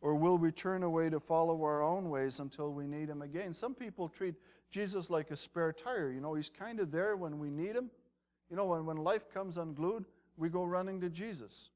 Or 0.00 0.16
will 0.16 0.36
we 0.36 0.50
turn 0.50 0.82
away 0.82 1.10
to 1.10 1.20
follow 1.20 1.62
our 1.62 1.82
own 1.82 2.10
ways 2.10 2.40
until 2.40 2.72
we 2.72 2.86
need 2.86 3.08
Him 3.08 3.22
again? 3.22 3.54
Some 3.54 3.74
people 3.74 4.08
treat 4.08 4.34
Jesus 4.70 5.10
like 5.10 5.30
a 5.30 5.36
spare 5.36 5.72
tire. 5.72 6.10
You 6.10 6.20
know, 6.20 6.34
He's 6.34 6.50
kind 6.50 6.80
of 6.80 6.90
there 6.90 7.16
when 7.16 7.38
we 7.38 7.50
need 7.50 7.76
Him. 7.76 7.90
You 8.50 8.56
know, 8.56 8.66
when, 8.66 8.84
when 8.84 8.96
life 8.96 9.32
comes 9.32 9.58
unglued, 9.58 10.06
we 10.36 10.48
go 10.48 10.64
running 10.64 11.00
to 11.02 11.10
Jesus. 11.10 11.70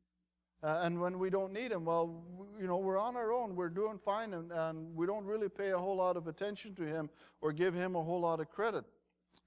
Uh, 0.63 0.81
and 0.83 1.01
when 1.01 1.19
we 1.19 1.31
don't 1.31 1.53
need 1.53 1.71
Him, 1.71 1.85
well, 1.85 2.25
you 2.59 2.67
know, 2.67 2.79
we're 2.79 2.99
on 2.99 3.15
our 3.15 3.33
own. 3.33 3.55
We're 3.55 3.69
doing 3.69 3.99
fine, 3.99 4.35
and, 4.35 4.51
and 4.51 4.97
we 4.97 5.07
don't 5.07 5.25
really 5.25 5.49
pay 5.49 5.71
a 5.71 5.79
whole 5.79 5.97
lot 5.97 6.17
of 6.17 6.27
attention 6.27 6.75
to 6.77 6.83
Him 6.83 7.11
or 7.41 7.53
give 7.53 7.75
Him 7.75 7.95
a 7.95 8.03
whole 8.03 8.21
lot 8.21 8.41
of 8.41 8.51
credit 8.51 8.85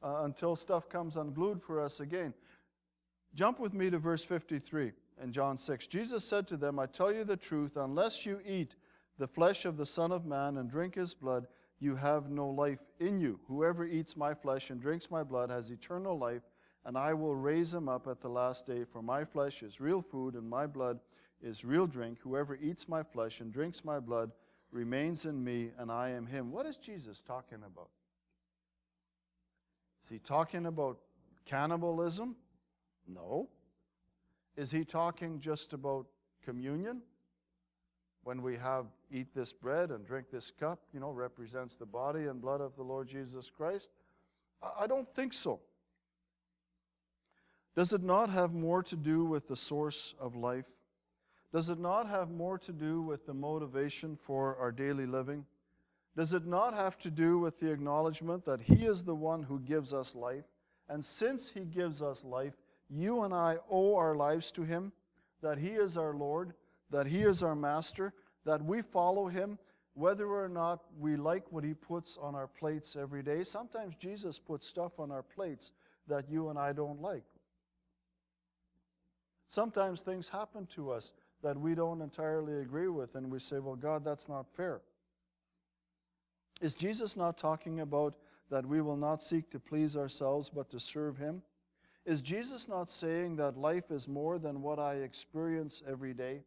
uh, 0.03 0.21
until 0.23 0.55
stuff 0.55 0.89
comes 0.89 1.17
unglued 1.17 1.61
for 1.61 1.79
us 1.79 1.99
again. 1.99 2.33
Jump 3.33 3.59
with 3.59 3.73
me 3.73 3.89
to 3.89 3.99
verse 3.99 4.23
53 4.23 4.91
in 5.21 5.31
John 5.31 5.57
6. 5.57 5.87
Jesus 5.87 6.25
said 6.25 6.47
to 6.47 6.57
them, 6.57 6.79
I 6.79 6.85
tell 6.85 7.13
you 7.13 7.23
the 7.23 7.37
truth, 7.37 7.77
unless 7.77 8.25
you 8.25 8.39
eat 8.45 8.75
the 9.17 9.27
flesh 9.27 9.65
of 9.65 9.77
the 9.77 9.85
Son 9.85 10.11
of 10.11 10.25
Man 10.25 10.57
and 10.57 10.69
drink 10.69 10.95
his 10.95 11.13
blood, 11.13 11.47
you 11.79 11.95
have 11.95 12.29
no 12.29 12.47
life 12.47 12.87
in 12.99 13.19
you. 13.19 13.39
Whoever 13.47 13.85
eats 13.85 14.17
my 14.17 14.33
flesh 14.33 14.69
and 14.69 14.81
drinks 14.81 15.11
my 15.11 15.23
blood 15.23 15.49
has 15.49 15.69
eternal 15.69 16.17
life, 16.17 16.43
and 16.85 16.97
I 16.97 17.13
will 17.13 17.35
raise 17.35 17.73
him 17.73 17.87
up 17.87 18.07
at 18.07 18.19
the 18.19 18.29
last 18.29 18.65
day. 18.65 18.83
For 18.83 19.01
my 19.01 19.23
flesh 19.23 19.61
is 19.61 19.79
real 19.79 20.01
food, 20.01 20.33
and 20.33 20.49
my 20.49 20.65
blood 20.65 20.99
is 21.41 21.63
real 21.63 21.87
drink. 21.87 22.19
Whoever 22.21 22.55
eats 22.55 22.89
my 22.89 23.03
flesh 23.03 23.39
and 23.39 23.51
drinks 23.51 23.85
my 23.85 23.99
blood 23.99 24.31
remains 24.71 25.25
in 25.25 25.43
me, 25.43 25.71
and 25.77 25.91
I 25.91 26.09
am 26.09 26.25
him. 26.25 26.51
What 26.51 26.65
is 26.65 26.77
Jesus 26.77 27.21
talking 27.21 27.59
about? 27.65 27.89
Is 30.01 30.09
he 30.09 30.19
talking 30.19 30.65
about 30.65 30.99
cannibalism? 31.45 32.35
No. 33.07 33.49
Is 34.55 34.71
he 34.71 34.83
talking 34.85 35.39
just 35.39 35.73
about 35.73 36.07
communion? 36.43 37.01
When 38.23 38.41
we 38.41 38.57
have 38.57 38.85
eat 39.11 39.33
this 39.33 39.53
bread 39.53 39.91
and 39.91 40.05
drink 40.05 40.29
this 40.29 40.51
cup, 40.51 40.81
you 40.93 40.99
know, 40.99 41.11
represents 41.11 41.75
the 41.75 41.85
body 41.85 42.25
and 42.25 42.41
blood 42.41 42.61
of 42.61 42.75
the 42.75 42.83
Lord 42.83 43.07
Jesus 43.07 43.49
Christ? 43.49 43.91
I 44.77 44.87
don't 44.87 45.07
think 45.15 45.33
so. 45.33 45.61
Does 47.75 47.93
it 47.93 48.03
not 48.03 48.29
have 48.29 48.53
more 48.53 48.83
to 48.83 48.95
do 48.95 49.23
with 49.23 49.47
the 49.47 49.55
source 49.55 50.13
of 50.19 50.35
life? 50.35 50.69
Does 51.53 51.69
it 51.69 51.79
not 51.79 52.07
have 52.07 52.29
more 52.29 52.57
to 52.59 52.73
do 52.73 53.01
with 53.01 53.25
the 53.25 53.33
motivation 53.33 54.15
for 54.15 54.57
our 54.57 54.71
daily 54.71 55.05
living? 55.05 55.45
Does 56.15 56.33
it 56.33 56.45
not 56.45 56.73
have 56.73 56.97
to 56.99 57.11
do 57.11 57.39
with 57.39 57.59
the 57.59 57.71
acknowledgement 57.71 58.45
that 58.45 58.61
He 58.61 58.85
is 58.85 59.03
the 59.03 59.15
one 59.15 59.43
who 59.43 59.59
gives 59.59 59.93
us 59.93 60.15
life? 60.15 60.45
And 60.87 61.03
since 61.03 61.49
He 61.49 61.61
gives 61.61 62.01
us 62.01 62.25
life, 62.25 62.55
you 62.89 63.21
and 63.21 63.33
I 63.33 63.57
owe 63.69 63.95
our 63.95 64.15
lives 64.15 64.51
to 64.53 64.63
Him, 64.63 64.91
that 65.41 65.59
He 65.59 65.69
is 65.69 65.97
our 65.97 66.13
Lord, 66.13 66.53
that 66.89 67.07
He 67.07 67.21
is 67.21 67.43
our 67.43 67.55
Master, 67.55 68.13
that 68.45 68.63
we 68.63 68.81
follow 68.81 69.27
Him, 69.27 69.59
whether 69.93 70.27
or 70.27 70.49
not 70.49 70.81
we 70.97 71.15
like 71.15 71.51
what 71.51 71.63
He 71.63 71.73
puts 71.73 72.17
on 72.17 72.35
our 72.35 72.47
plates 72.47 72.95
every 72.95 73.21
day. 73.21 73.43
Sometimes 73.43 73.95
Jesus 73.95 74.39
puts 74.39 74.67
stuff 74.67 74.99
on 74.99 75.11
our 75.11 75.23
plates 75.23 75.71
that 76.07 76.29
you 76.29 76.49
and 76.49 76.57
I 76.57 76.73
don't 76.73 77.01
like. 77.01 77.23
Sometimes 79.47 80.01
things 80.01 80.29
happen 80.29 80.65
to 80.67 80.91
us 80.91 81.13
that 81.41 81.59
we 81.59 81.75
don't 81.75 82.01
entirely 82.01 82.59
agree 82.59 82.87
with, 82.87 83.15
and 83.15 83.31
we 83.31 83.39
say, 83.39 83.59
Well, 83.59 83.75
God, 83.75 84.03
that's 84.03 84.27
not 84.27 84.47
fair. 84.55 84.81
Is 86.61 86.75
Jesus 86.75 87.15
not 87.15 87.37
talking 87.37 87.79
about 87.79 88.15
that 88.49 88.65
we 88.65 88.81
will 88.81 88.97
not 88.97 89.21
seek 89.21 89.49
to 89.51 89.59
please 89.59 89.95
ourselves 89.95 90.49
but 90.49 90.69
to 90.71 90.79
serve 90.79 91.17
Him? 91.17 91.41
Is 92.05 92.21
Jesus 92.21 92.67
not 92.67 92.89
saying 92.89 93.35
that 93.37 93.57
life 93.57 93.91
is 93.91 94.07
more 94.07 94.39
than 94.39 94.61
what 94.61 94.79
I 94.79 94.95
experience 94.95 95.83
every 95.87 96.13
day? 96.13 96.41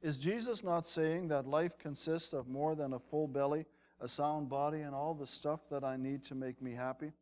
Is 0.00 0.18
Jesus 0.18 0.62
not 0.62 0.86
saying 0.86 1.28
that 1.28 1.46
life 1.46 1.78
consists 1.78 2.32
of 2.32 2.46
more 2.46 2.74
than 2.74 2.92
a 2.92 2.98
full 2.98 3.26
belly, 3.26 3.66
a 4.00 4.06
sound 4.06 4.48
body, 4.48 4.82
and 4.82 4.94
all 4.94 5.14
the 5.14 5.26
stuff 5.26 5.60
that 5.70 5.82
I 5.82 5.96
need 5.96 6.22
to 6.24 6.34
make 6.34 6.62
me 6.62 6.72
happy? 6.72 7.12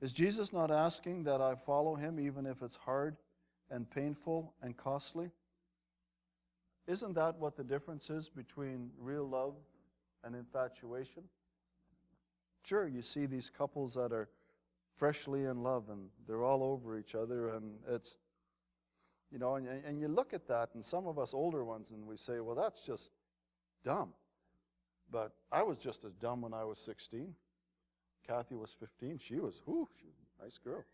Is 0.00 0.12
Jesus 0.12 0.52
not 0.52 0.70
asking 0.70 1.24
that 1.24 1.40
I 1.40 1.54
follow 1.54 1.94
Him 1.94 2.20
even 2.20 2.46
if 2.46 2.62
it's 2.62 2.76
hard 2.76 3.16
and 3.70 3.90
painful 3.90 4.54
and 4.62 4.76
costly? 4.76 5.30
Isn't 6.86 7.14
that 7.14 7.38
what 7.38 7.56
the 7.56 7.64
difference 7.64 8.10
is 8.10 8.28
between 8.28 8.90
real 8.98 9.28
love 9.28 9.54
and 10.24 10.34
infatuation? 10.34 11.24
Sure, 12.64 12.86
you 12.86 13.02
see 13.02 13.26
these 13.26 13.50
couples 13.50 13.94
that 13.94 14.12
are 14.12 14.28
freshly 14.96 15.44
in 15.44 15.62
love 15.62 15.88
and 15.88 16.08
they're 16.26 16.44
all 16.44 16.62
over 16.62 16.98
each 16.98 17.14
other, 17.14 17.48
and 17.50 17.78
it's, 17.88 18.18
you 19.30 19.38
know, 19.38 19.56
and, 19.56 19.66
and 19.66 20.00
you 20.00 20.08
look 20.08 20.32
at 20.32 20.46
that, 20.48 20.70
and 20.74 20.84
some 20.84 21.06
of 21.06 21.18
us 21.18 21.34
older 21.34 21.64
ones, 21.64 21.92
and 21.92 22.06
we 22.06 22.16
say, 22.16 22.40
well, 22.40 22.54
that's 22.54 22.84
just 22.84 23.12
dumb. 23.82 24.12
But 25.10 25.32
I 25.50 25.62
was 25.62 25.78
just 25.78 26.04
as 26.04 26.14
dumb 26.14 26.42
when 26.42 26.54
I 26.54 26.64
was 26.64 26.78
16. 26.78 27.34
Kathy 28.26 28.54
was 28.54 28.72
15. 28.72 29.18
She 29.18 29.40
was, 29.40 29.62
whoo, 29.66 29.88
she 29.98 30.06
was 30.06 30.16
a 30.38 30.44
nice 30.44 30.58
girl. 30.58 30.84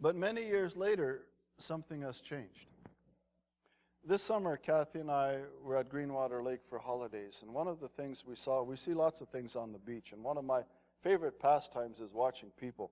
But 0.00 0.16
many 0.16 0.46
years 0.46 0.76
later, 0.76 1.26
something 1.58 2.02
has 2.02 2.20
changed. 2.20 2.68
This 4.02 4.22
summer, 4.22 4.56
Kathy 4.56 5.00
and 5.00 5.10
I 5.10 5.40
were 5.62 5.76
at 5.76 5.90
Greenwater 5.90 6.42
Lake 6.42 6.60
for 6.68 6.78
holidays, 6.78 7.42
and 7.44 7.52
one 7.52 7.68
of 7.68 7.80
the 7.80 7.88
things 7.88 8.24
we 8.26 8.34
saw, 8.34 8.62
we 8.62 8.76
see 8.76 8.94
lots 8.94 9.20
of 9.20 9.28
things 9.28 9.56
on 9.56 9.72
the 9.72 9.78
beach, 9.78 10.12
and 10.12 10.24
one 10.24 10.38
of 10.38 10.44
my 10.44 10.62
favorite 11.02 11.38
pastimes 11.38 12.00
is 12.00 12.14
watching 12.14 12.50
people. 12.58 12.90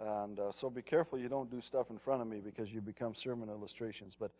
And 0.00 0.40
uh, 0.40 0.50
so 0.50 0.68
be 0.68 0.82
careful 0.82 1.18
you 1.18 1.28
don't 1.28 1.50
do 1.50 1.60
stuff 1.60 1.90
in 1.90 1.98
front 1.98 2.20
of 2.20 2.28
me 2.28 2.40
because 2.40 2.74
you 2.74 2.80
become 2.80 3.14
sermon 3.14 3.48
illustrations. 3.48 4.16
But 4.18 4.32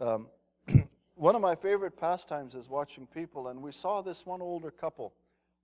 um, 0.00 0.28
one 1.14 1.34
of 1.34 1.42
my 1.42 1.54
favorite 1.54 1.96
pastimes 1.96 2.54
is 2.54 2.68
watching 2.70 3.06
people, 3.06 3.48
and 3.48 3.62
we 3.62 3.72
saw 3.72 4.00
this 4.00 4.24
one 4.24 4.40
older 4.40 4.70
couple. 4.70 5.12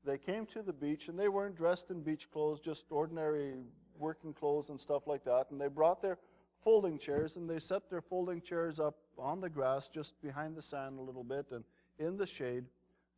They 0.05 0.19
came 0.19 0.45
to 0.47 0.63
the 0.63 0.73
beach, 0.73 1.09
and 1.09 1.19
they 1.19 1.29
weren't 1.29 1.57
dressed 1.57 1.91
in 1.91 2.03
beach 2.03 2.31
clothes, 2.31 2.61
just 2.61 2.87
ordinary 2.91 3.55
working 4.03 4.35
clothes 4.35 4.69
and 4.69 4.79
stuff 4.79 5.07
like 5.07 5.25
that, 5.25 5.47
and 5.51 5.61
they 5.61 5.69
brought 5.69 6.03
their 6.03 6.19
folding 6.62 6.99
chairs, 6.99 7.37
and 7.37 7.49
they 7.49 7.59
set 7.59 7.88
their 7.88 8.03
folding 8.03 8.41
chairs 8.41 8.79
up 8.79 8.97
on 9.17 9.41
the 9.41 9.49
grass 9.49 9.88
just 9.88 10.21
behind 10.21 10.57
the 10.57 10.62
sand 10.62 10.99
a 10.99 11.03
little 11.03 11.25
bit 11.25 11.47
and 11.51 11.65
in 11.99 12.17
the 12.17 12.27
shade. 12.27 12.65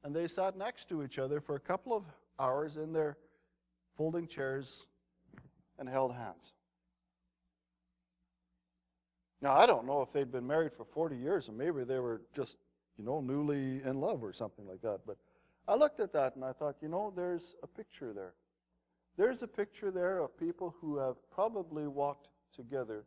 And 0.05 0.15
they 0.15 0.29
sat 0.29 0.57
next 0.57 0.89
to 0.91 1.03
each 1.03 1.19
other 1.19 1.41
for 1.41 1.57
a 1.57 1.61
couple 1.61 1.95
of 1.95 2.05
hours 2.39 2.77
in 2.77 2.93
their 2.93 3.17
folding 3.97 4.27
chairs 4.27 4.87
and 5.79 5.89
held 5.89 6.15
hands. 6.15 6.53
Now, 9.41 9.55
I 9.55 9.67
don't 9.67 9.87
know 9.87 10.03
if 10.03 10.13
they'd 10.13 10.31
been 10.31 10.47
married 10.47 10.73
for 10.73 10.85
40 10.85 11.17
years, 11.17 11.49
or 11.49 11.53
maybe 11.53 11.85
they 11.85 11.99
were 11.99 12.23
just, 12.35 12.59
you 12.97 13.05
know, 13.05 13.21
newly 13.21 13.83
in 13.83 14.01
love 14.01 14.23
or 14.23 14.33
something 14.33 14.67
like 14.67 14.81
that. 14.83 15.01
But 15.07 15.17
I 15.69 15.75
looked 15.75 16.01
at 16.01 16.13
that 16.13 16.37
and 16.37 16.45
I 16.45 16.53
thought, 16.53 16.77
you 16.81 16.89
know, 16.89 17.13
there's 17.15 17.57
a 17.63 17.67
picture 17.67 18.13
there. 18.13 18.35
There's 19.17 19.43
a 19.43 19.49
picture 19.49 19.91
there 19.91 20.19
of 20.19 20.37
people 20.39 20.75
who 20.81 20.99
have 20.99 21.17
probably 21.31 21.87
walked 21.87 22.29
together 22.55 23.05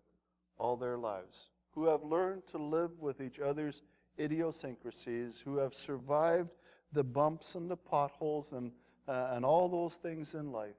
all 0.57 0.77
their 0.77 0.97
lives, 0.97 1.49
who 1.71 1.85
have 1.85 2.03
learned 2.03 2.47
to 2.47 2.57
live 2.57 2.99
with 2.99 3.21
each 3.21 3.39
other's 3.39 3.83
idiosyncrasies, 4.19 5.41
who 5.41 5.57
have 5.57 5.73
survived 5.73 6.51
the 6.93 7.03
bumps 7.03 7.55
and 7.55 7.69
the 7.69 7.77
potholes 7.77 8.53
and, 8.53 8.71
uh, 9.07 9.31
and 9.33 9.43
all 9.43 9.67
those 9.67 9.97
things 9.97 10.33
in 10.33 10.51
life. 10.51 10.75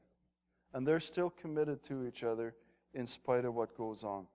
And 0.72 0.86
they're 0.86 1.00
still 1.00 1.30
committed 1.30 1.82
to 1.84 2.06
each 2.06 2.24
other 2.24 2.54
in 2.94 3.06
spite 3.06 3.44
of 3.44 3.54
what 3.54 3.76
goes 3.76 4.04
on. 4.04 4.26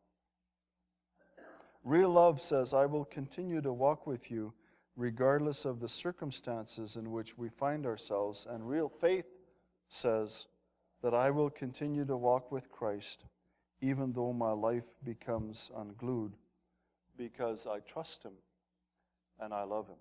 Real 1.84 2.10
love 2.10 2.40
says, 2.40 2.74
I 2.74 2.86
will 2.86 3.06
continue 3.06 3.62
to 3.62 3.74
walk 3.74 4.08
with 4.08 4.32
you 4.32 4.54
regardless 4.96 5.66
of 5.66 5.80
the 5.80 5.90
circumstances 5.90 6.96
in 6.96 7.12
which 7.12 7.38
we 7.38 7.50
find 7.50 7.86
ourselves. 7.86 8.48
And 8.50 8.68
real 8.68 8.88
faith 8.88 9.26
says 9.90 10.48
that 11.04 11.14
I 11.14 11.30
will 11.30 11.50
continue 11.50 12.06
to 12.06 12.18
walk 12.18 12.52
with 12.52 12.72
Christ 12.72 13.26
even 13.82 14.14
though 14.14 14.32
my 14.32 14.52
life 14.52 14.96
becomes 15.04 15.70
unglued, 15.76 16.32
because 17.18 17.68
I 17.68 17.80
trust 17.80 18.24
Him 18.24 18.32
and 19.40 19.54
I 19.54 19.64
love 19.64 19.90
Him. 19.90 19.98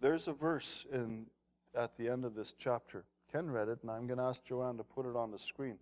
There's 0.00 0.28
a 0.28 0.32
verse 0.32 0.86
in, 0.90 1.26
at 1.76 1.96
the 1.98 2.08
end 2.08 2.24
of 2.24 2.34
this 2.34 2.54
chapter. 2.58 3.04
Ken 3.30 3.50
read 3.50 3.68
it, 3.68 3.80
and 3.82 3.90
I'm 3.90 4.06
going 4.06 4.18
to 4.18 4.24
ask 4.24 4.42
Joanne 4.44 4.78
to 4.78 4.84
put 4.84 5.04
it 5.04 5.14
on 5.14 5.30
the 5.30 5.38
screen 5.38 5.76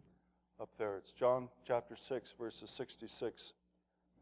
up 0.61 0.71
there. 0.77 0.97
It's 0.97 1.13
John 1.13 1.49
chapter 1.65 1.95
6, 1.95 2.35
verses 2.37 2.71
66 2.71 3.53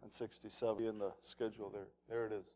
and 0.03 0.12
67 0.12 0.85
in 0.85 0.99
the 0.99 1.12
schedule 1.23 1.71
there. 1.71 1.88
There 2.11 2.27
it 2.27 2.33
is. 2.33 2.47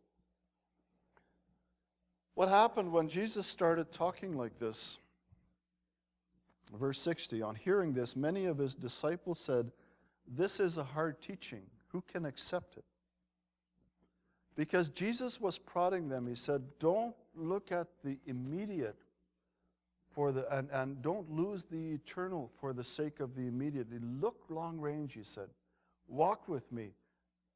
What 2.35 2.51
happened 2.51 2.93
when 2.93 3.09
Jesus 3.09 3.47
started 3.47 3.91
talking 3.91 4.37
like 4.37 4.59
this? 4.59 4.99
Verse 6.75 7.01
60 7.01 7.43
On 7.43 7.55
hearing 7.55 7.93
this, 7.93 8.17
many 8.17 8.47
of 8.47 8.59
his 8.59 8.75
disciples 8.75 9.39
said, 9.39 9.71
This 10.27 10.61
is 10.61 10.79
a 10.79 10.85
hard 10.85 11.21
teaching. 11.21 11.63
Who 11.89 12.03
can 12.03 12.25
accept 12.25 12.77
it? 12.77 12.85
Because 14.57 14.89
Jesus 14.89 15.41
was 15.41 15.59
prodding 15.59 16.09
them. 16.09 16.27
He 16.27 16.35
said, 16.35 16.63
Don't 16.79 17.15
look 17.35 17.71
at 17.71 17.89
the 18.03 18.19
immediate 18.27 18.97
for 20.11 20.33
the, 20.33 20.51
and, 20.57 20.71
and 20.73 21.03
don't 21.03 21.31
lose 21.31 21.67
the 21.67 21.93
eternal 21.93 22.51
for 22.59 22.73
the 22.73 22.83
sake 22.83 23.21
of 23.21 23.35
the 23.35 23.43
immediate. 23.43 23.89
Look 24.21 24.45
long 24.49 24.81
range, 24.81 25.13
he 25.13 25.23
said. 25.23 25.49
Walk 26.09 26.49
with 26.49 26.71
me. 26.73 26.93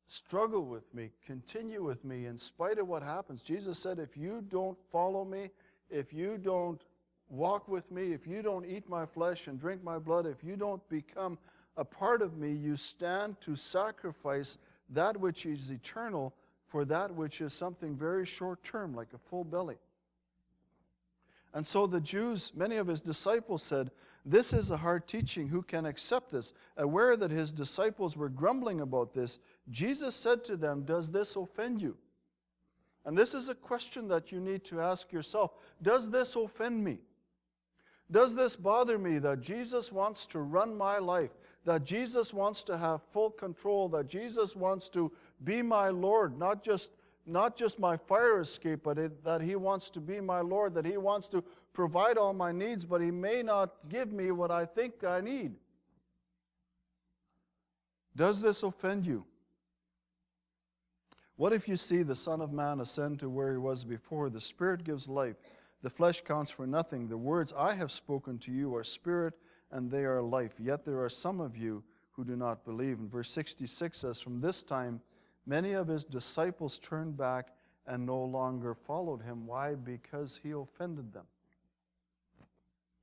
Struggle 0.06 0.66
with 0.66 0.92
me. 0.92 1.10
Continue 1.24 1.82
with 1.82 2.04
me 2.04 2.26
in 2.26 2.36
spite 2.36 2.78
of 2.78 2.86
what 2.86 3.02
happens. 3.02 3.42
Jesus 3.42 3.78
said, 3.78 3.98
If 3.98 4.16
you 4.16 4.44
don't 4.46 4.76
follow 4.92 5.24
me, 5.24 5.50
if 5.88 6.12
you 6.12 6.36
don't 6.36 6.82
walk 7.30 7.68
with 7.68 7.90
me, 7.90 8.12
if 8.12 8.26
you 8.26 8.42
don't 8.42 8.66
eat 8.66 8.88
my 8.88 9.06
flesh 9.06 9.46
and 9.46 9.58
drink 9.58 9.82
my 9.82 9.98
blood, 9.98 10.26
if 10.26 10.44
you 10.44 10.56
don't 10.56 10.86
become 10.88 11.38
a 11.76 11.84
part 11.84 12.20
of 12.20 12.36
me, 12.36 12.52
you 12.52 12.76
stand 12.76 13.40
to 13.40 13.56
sacrifice 13.56 14.58
that 14.90 15.16
which 15.16 15.46
is 15.46 15.70
eternal 15.70 16.34
for 16.66 16.84
that 16.84 17.14
which 17.14 17.40
is 17.40 17.52
something 17.52 17.96
very 17.96 18.26
short 18.26 18.62
term, 18.62 18.94
like 18.94 19.12
a 19.14 19.18
full 19.18 19.44
belly. 19.44 19.76
And 21.52 21.66
so 21.66 21.86
the 21.86 22.00
Jews, 22.00 22.52
many 22.54 22.76
of 22.76 22.86
his 22.86 23.00
disciples 23.00 23.62
said, 23.62 23.90
This 24.24 24.52
is 24.52 24.70
a 24.70 24.76
hard 24.76 25.08
teaching. 25.08 25.48
Who 25.48 25.62
can 25.62 25.84
accept 25.84 26.30
this? 26.30 26.52
Aware 26.76 27.16
that 27.16 27.32
his 27.32 27.50
disciples 27.50 28.16
were 28.16 28.28
grumbling 28.28 28.80
about 28.80 29.14
this, 29.14 29.40
Jesus 29.68 30.14
said 30.14 30.44
to 30.44 30.56
them, 30.56 30.82
Does 30.84 31.10
this 31.10 31.34
offend 31.34 31.82
you? 31.82 31.96
And 33.04 33.16
this 33.16 33.34
is 33.34 33.48
a 33.48 33.54
question 33.54 34.06
that 34.08 34.30
you 34.30 34.40
need 34.40 34.62
to 34.64 34.80
ask 34.80 35.12
yourself 35.12 35.52
Does 35.82 36.10
this 36.10 36.36
offend 36.36 36.84
me? 36.84 36.98
Does 38.10 38.34
this 38.34 38.56
bother 38.56 38.98
me 38.98 39.18
that 39.18 39.40
Jesus 39.40 39.92
wants 39.92 40.26
to 40.26 40.40
run 40.40 40.76
my 40.76 40.98
life, 40.98 41.30
that 41.64 41.84
Jesus 41.84 42.34
wants 42.34 42.64
to 42.64 42.76
have 42.76 43.02
full 43.02 43.30
control, 43.30 43.88
that 43.90 44.08
Jesus 44.08 44.56
wants 44.56 44.88
to 44.90 45.12
be 45.44 45.62
my 45.62 45.90
Lord, 45.90 46.36
not 46.36 46.64
just, 46.64 46.92
not 47.24 47.56
just 47.56 47.78
my 47.78 47.96
fire 47.96 48.40
escape, 48.40 48.80
but 48.82 48.98
it, 48.98 49.22
that 49.24 49.40
He 49.40 49.54
wants 49.54 49.90
to 49.90 50.00
be 50.00 50.20
my 50.20 50.40
Lord, 50.40 50.74
that 50.74 50.84
He 50.84 50.96
wants 50.96 51.28
to 51.28 51.44
provide 51.72 52.18
all 52.18 52.32
my 52.32 52.50
needs, 52.50 52.84
but 52.84 53.00
He 53.00 53.12
may 53.12 53.42
not 53.42 53.74
give 53.88 54.12
me 54.12 54.32
what 54.32 54.50
I 54.50 54.66
think 54.66 55.04
I 55.04 55.20
need? 55.20 55.54
Does 58.16 58.42
this 58.42 58.64
offend 58.64 59.06
you? 59.06 59.24
What 61.36 61.52
if 61.52 61.68
you 61.68 61.76
see 61.76 62.02
the 62.02 62.16
Son 62.16 62.40
of 62.42 62.52
Man 62.52 62.80
ascend 62.80 63.20
to 63.20 63.30
where 63.30 63.52
He 63.52 63.58
was 63.58 63.84
before? 63.84 64.28
The 64.28 64.40
Spirit 64.40 64.82
gives 64.82 65.08
life 65.08 65.36
the 65.82 65.90
flesh 65.90 66.20
counts 66.20 66.50
for 66.50 66.66
nothing. 66.66 67.08
The 67.08 67.16
words 67.16 67.52
I 67.56 67.74
have 67.74 67.90
spoken 67.90 68.38
to 68.40 68.52
you 68.52 68.74
are 68.74 68.84
spirit 68.84 69.34
and 69.70 69.90
they 69.90 70.04
are 70.04 70.20
life. 70.20 70.56
Yet 70.58 70.84
there 70.84 71.02
are 71.02 71.08
some 71.08 71.40
of 71.40 71.56
you 71.56 71.82
who 72.12 72.24
do 72.24 72.36
not 72.36 72.64
believe. 72.64 72.98
And 72.98 73.10
verse 73.10 73.30
66 73.30 73.98
says, 73.98 74.20
From 74.20 74.40
this 74.40 74.62
time, 74.62 75.00
many 75.46 75.72
of 75.72 75.88
his 75.88 76.04
disciples 76.04 76.78
turned 76.78 77.16
back 77.16 77.54
and 77.86 78.04
no 78.04 78.22
longer 78.22 78.74
followed 78.74 79.22
him. 79.22 79.46
Why? 79.46 79.74
Because 79.74 80.40
he 80.42 80.50
offended 80.52 81.12
them. 81.12 81.26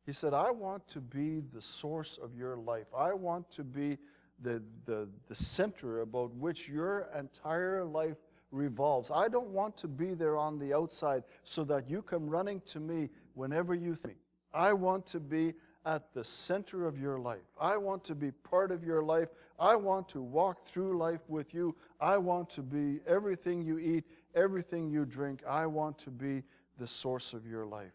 He 0.06 0.14
said, 0.14 0.34
I 0.34 0.52
want 0.52 0.88
to 0.90 1.02
be 1.02 1.42
the 1.54 1.62
source 1.62 2.18
of 2.18 2.36
your 2.36 2.56
life. 2.56 2.88
I 2.98 3.14
want 3.14 3.50
to 3.52 3.64
be 3.64 3.98
the, 4.42 4.64
the, 4.86 5.10
the 5.28 5.36
center 5.36 6.02
about 6.02 6.34
which 6.36 6.70
your 6.70 7.10
entire 7.18 7.84
life 7.84 8.18
revolves. 8.52 9.12
I 9.12 9.28
don't 9.28 9.50
want 9.50 9.78
to 9.78 9.88
be 9.88 10.14
there 10.14 10.38
on 10.38 10.58
the 10.60 10.74
outside 10.74 11.24
so 11.44 11.64
that 11.66 11.90
you 11.90 12.02
come 12.02 12.30
running 12.30 12.62
to 12.68 12.80
me 12.80 13.10
whenever 13.34 13.74
you 13.74 13.96
think. 13.96 14.18
I 14.54 14.74
want 14.74 15.06
to 15.08 15.20
be 15.20 15.54
at 15.86 16.14
the 16.14 16.24
center 16.24 16.86
of 16.86 17.00
your 17.00 17.18
life. 17.18 17.48
I 17.60 17.78
want 17.78 18.04
to 18.06 18.16
be 18.16 18.32
part 18.32 18.72
of 18.72 18.84
your 18.84 19.04
life. 19.04 19.30
I 19.58 19.76
want 19.76 20.10
to 20.10 20.22
walk 20.22 20.62
through 20.62 20.98
life 20.98 21.22
with 21.30 21.54
you. 21.54 21.76
I 22.02 22.18
want 22.18 22.50
to 22.52 22.62
be 22.62 23.00
everything 23.08 23.62
you 23.62 23.80
eat, 23.80 24.04
everything 24.36 24.90
you 24.90 25.06
drink. 25.06 25.44
I 25.48 25.66
want 25.66 25.98
to 26.00 26.12
be 26.12 26.44
the 26.78 26.88
source 26.88 27.34
of 27.34 27.48
your 27.48 27.66
life. 27.66 27.94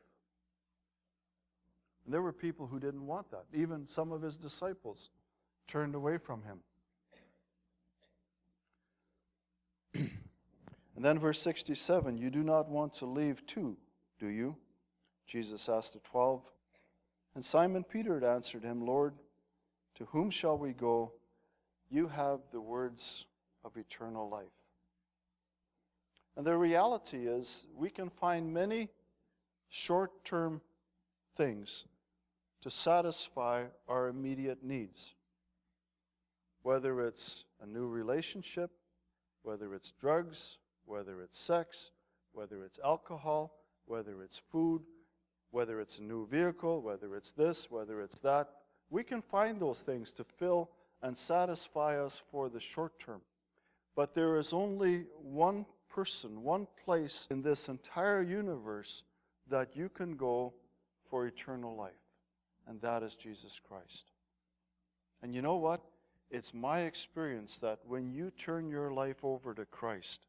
And 2.04 2.12
there 2.12 2.22
were 2.22 2.32
people 2.32 2.66
who 2.66 2.80
didn't 2.80 3.06
want 3.06 3.30
that. 3.30 3.44
Even 3.52 3.86
some 3.86 4.10
of 4.10 4.22
his 4.22 4.38
disciples 4.38 5.10
turned 5.66 5.94
away 5.94 6.18
from 6.18 6.42
him. 6.42 6.60
And 11.02 11.08
then 11.08 11.18
verse 11.18 11.42
67 11.42 12.16
You 12.16 12.30
do 12.30 12.44
not 12.44 12.68
want 12.68 12.94
to 12.94 13.06
leave 13.06 13.44
too, 13.44 13.76
do 14.20 14.28
you? 14.28 14.54
Jesus 15.26 15.68
asked 15.68 15.94
the 15.94 15.98
twelve. 15.98 16.44
And 17.34 17.44
Simon 17.44 17.82
Peter 17.82 18.14
had 18.14 18.22
answered 18.22 18.62
him, 18.62 18.86
Lord, 18.86 19.14
to 19.96 20.04
whom 20.04 20.30
shall 20.30 20.56
we 20.56 20.72
go? 20.72 21.10
You 21.90 22.06
have 22.06 22.38
the 22.52 22.60
words 22.60 23.26
of 23.64 23.76
eternal 23.76 24.28
life. 24.28 24.54
And 26.36 26.46
the 26.46 26.56
reality 26.56 27.26
is, 27.26 27.66
we 27.74 27.90
can 27.90 28.08
find 28.08 28.54
many 28.54 28.88
short 29.70 30.24
term 30.24 30.60
things 31.34 31.84
to 32.60 32.70
satisfy 32.70 33.64
our 33.88 34.06
immediate 34.06 34.62
needs. 34.62 35.16
Whether 36.62 37.00
it's 37.00 37.44
a 37.60 37.66
new 37.66 37.88
relationship, 37.88 38.70
whether 39.42 39.74
it's 39.74 39.90
drugs, 39.90 40.58
whether 40.92 41.22
it's 41.22 41.40
sex, 41.40 41.90
whether 42.32 42.62
it's 42.64 42.78
alcohol, 42.84 43.56
whether 43.86 44.22
it's 44.22 44.38
food, 44.38 44.82
whether 45.50 45.80
it's 45.80 45.98
a 45.98 46.02
new 46.02 46.26
vehicle, 46.26 46.82
whether 46.82 47.16
it's 47.16 47.32
this, 47.32 47.70
whether 47.70 48.02
it's 48.02 48.20
that. 48.20 48.50
We 48.90 49.02
can 49.02 49.22
find 49.22 49.58
those 49.58 49.80
things 49.80 50.12
to 50.12 50.24
fill 50.24 50.68
and 51.02 51.16
satisfy 51.16 51.98
us 51.98 52.20
for 52.30 52.50
the 52.50 52.60
short 52.60 52.98
term. 53.00 53.22
But 53.96 54.14
there 54.14 54.36
is 54.36 54.52
only 54.52 55.06
one 55.16 55.64
person, 55.88 56.42
one 56.42 56.66
place 56.84 57.26
in 57.30 57.40
this 57.40 57.70
entire 57.70 58.20
universe 58.20 59.02
that 59.48 59.74
you 59.74 59.88
can 59.88 60.16
go 60.16 60.52
for 61.08 61.26
eternal 61.26 61.74
life, 61.74 62.04
and 62.68 62.82
that 62.82 63.02
is 63.02 63.14
Jesus 63.14 63.58
Christ. 63.58 64.10
And 65.22 65.34
you 65.34 65.40
know 65.40 65.56
what? 65.56 65.80
It's 66.30 66.52
my 66.52 66.80
experience 66.80 67.56
that 67.58 67.78
when 67.86 68.12
you 68.12 68.30
turn 68.30 68.68
your 68.68 68.92
life 68.92 69.24
over 69.24 69.54
to 69.54 69.64
Christ, 69.64 70.26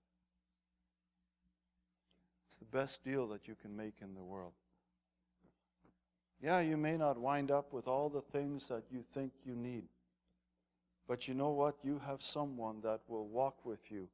it's 2.53 2.59
the 2.59 2.77
best 2.77 3.03
deal 3.03 3.25
that 3.29 3.47
you 3.47 3.55
can 3.59 3.75
make 3.75 3.95
in 4.03 4.13
the 4.13 4.21
world. 4.21 4.51
Yeah, 6.39 6.59
you 6.59 6.77
may 6.77 6.97
not 6.97 7.17
wind 7.17 7.49
up 7.49 7.73
with 7.73 7.87
all 7.87 8.09
the 8.09 8.21
things 8.21 8.67
that 8.67 8.83
you 8.91 9.03
think 9.11 9.31
you 9.43 9.55
need. 9.55 9.85
But 11.07 11.27
you 11.27 11.33
know 11.33 11.49
what? 11.49 11.77
You 11.83 11.99
have 12.05 12.21
someone 12.21 12.79
that 12.83 12.99
will 13.07 13.25
walk 13.25 13.65
with 13.65 13.89
you 13.89 14.07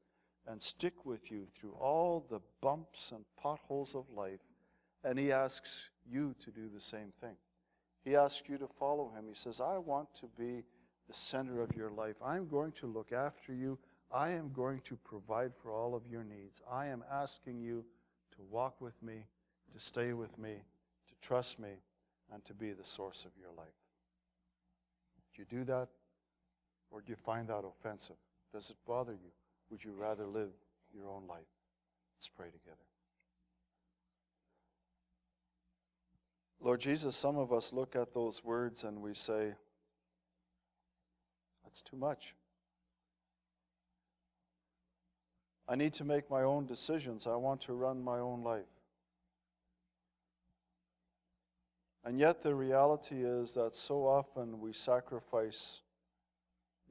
and 0.47 0.61
stick 0.61 1.05
with 1.05 1.29
you 1.29 1.47
through 1.53 1.73
all 1.73 2.25
the 2.29 2.39
bumps 2.61 3.11
and 3.11 3.25
potholes 3.37 3.93
of 3.93 4.05
life. 4.15 4.39
And 5.03 5.19
he 5.19 5.33
asks 5.33 5.89
you 6.09 6.33
to 6.39 6.49
do 6.49 6.69
the 6.73 6.79
same 6.79 7.11
thing. 7.19 7.35
He 8.05 8.15
asks 8.15 8.47
you 8.47 8.57
to 8.59 8.67
follow 8.67 9.11
him. 9.13 9.25
He 9.27 9.35
says, 9.35 9.59
I 9.59 9.79
want 9.79 10.15
to 10.15 10.29
be 10.37 10.63
the 11.09 11.13
center 11.13 11.61
of 11.61 11.75
your 11.75 11.89
life. 11.89 12.15
I'm 12.25 12.47
going 12.47 12.71
to 12.73 12.87
look 12.87 13.11
after 13.11 13.53
you. 13.53 13.77
I 14.13 14.29
am 14.29 14.53
going 14.53 14.79
to 14.85 14.95
provide 14.95 15.51
for 15.61 15.73
all 15.73 15.93
of 15.93 16.07
your 16.09 16.23
needs. 16.23 16.61
I 16.71 16.87
am 16.87 17.03
asking 17.11 17.59
you 17.59 17.83
to 18.39 18.45
walk 18.49 18.79
with 18.79 19.01
me, 19.03 19.25
to 19.73 19.79
stay 19.79 20.13
with 20.13 20.37
me, 20.39 20.53
to 21.09 21.27
trust 21.27 21.59
me, 21.59 21.81
and 22.33 22.43
to 22.45 22.53
be 22.53 22.71
the 22.71 22.85
source 22.85 23.25
of 23.25 23.31
your 23.39 23.51
life. 23.57 23.67
Do 25.35 25.41
you 25.41 25.45
do 25.59 25.65
that? 25.65 25.89
Or 26.89 27.01
do 27.01 27.11
you 27.11 27.17
find 27.17 27.49
that 27.49 27.63
offensive? 27.65 28.15
Does 28.53 28.69
it 28.69 28.77
bother 28.87 29.11
you? 29.11 29.31
Would 29.69 29.83
you 29.83 29.91
rather 29.91 30.25
live 30.25 30.51
your 30.93 31.07
own 31.09 31.27
life? 31.27 31.45
Let's 32.15 32.29
pray 32.29 32.47
together. 32.47 32.77
Lord 36.61 36.79
Jesus, 36.79 37.15
some 37.15 37.37
of 37.37 37.53
us 37.53 37.73
look 37.73 37.95
at 37.95 38.13
those 38.13 38.43
words 38.43 38.83
and 38.83 39.01
we 39.01 39.13
say, 39.13 39.53
that's 41.63 41.81
too 41.81 41.97
much. 41.97 42.35
I 45.69 45.75
need 45.75 45.93
to 45.93 46.03
make 46.03 46.31
my 46.31 46.41
own 46.41 46.65
decisions. 46.65 47.27
I 47.27 47.35
want 47.35 47.61
to 47.61 47.73
run 47.73 48.03
my 48.03 48.17
own 48.17 48.43
life. 48.43 48.65
And 52.03 52.17
yet, 52.17 52.41
the 52.41 52.55
reality 52.55 53.23
is 53.23 53.53
that 53.53 53.75
so 53.75 54.07
often 54.07 54.59
we 54.59 54.73
sacrifice 54.73 55.83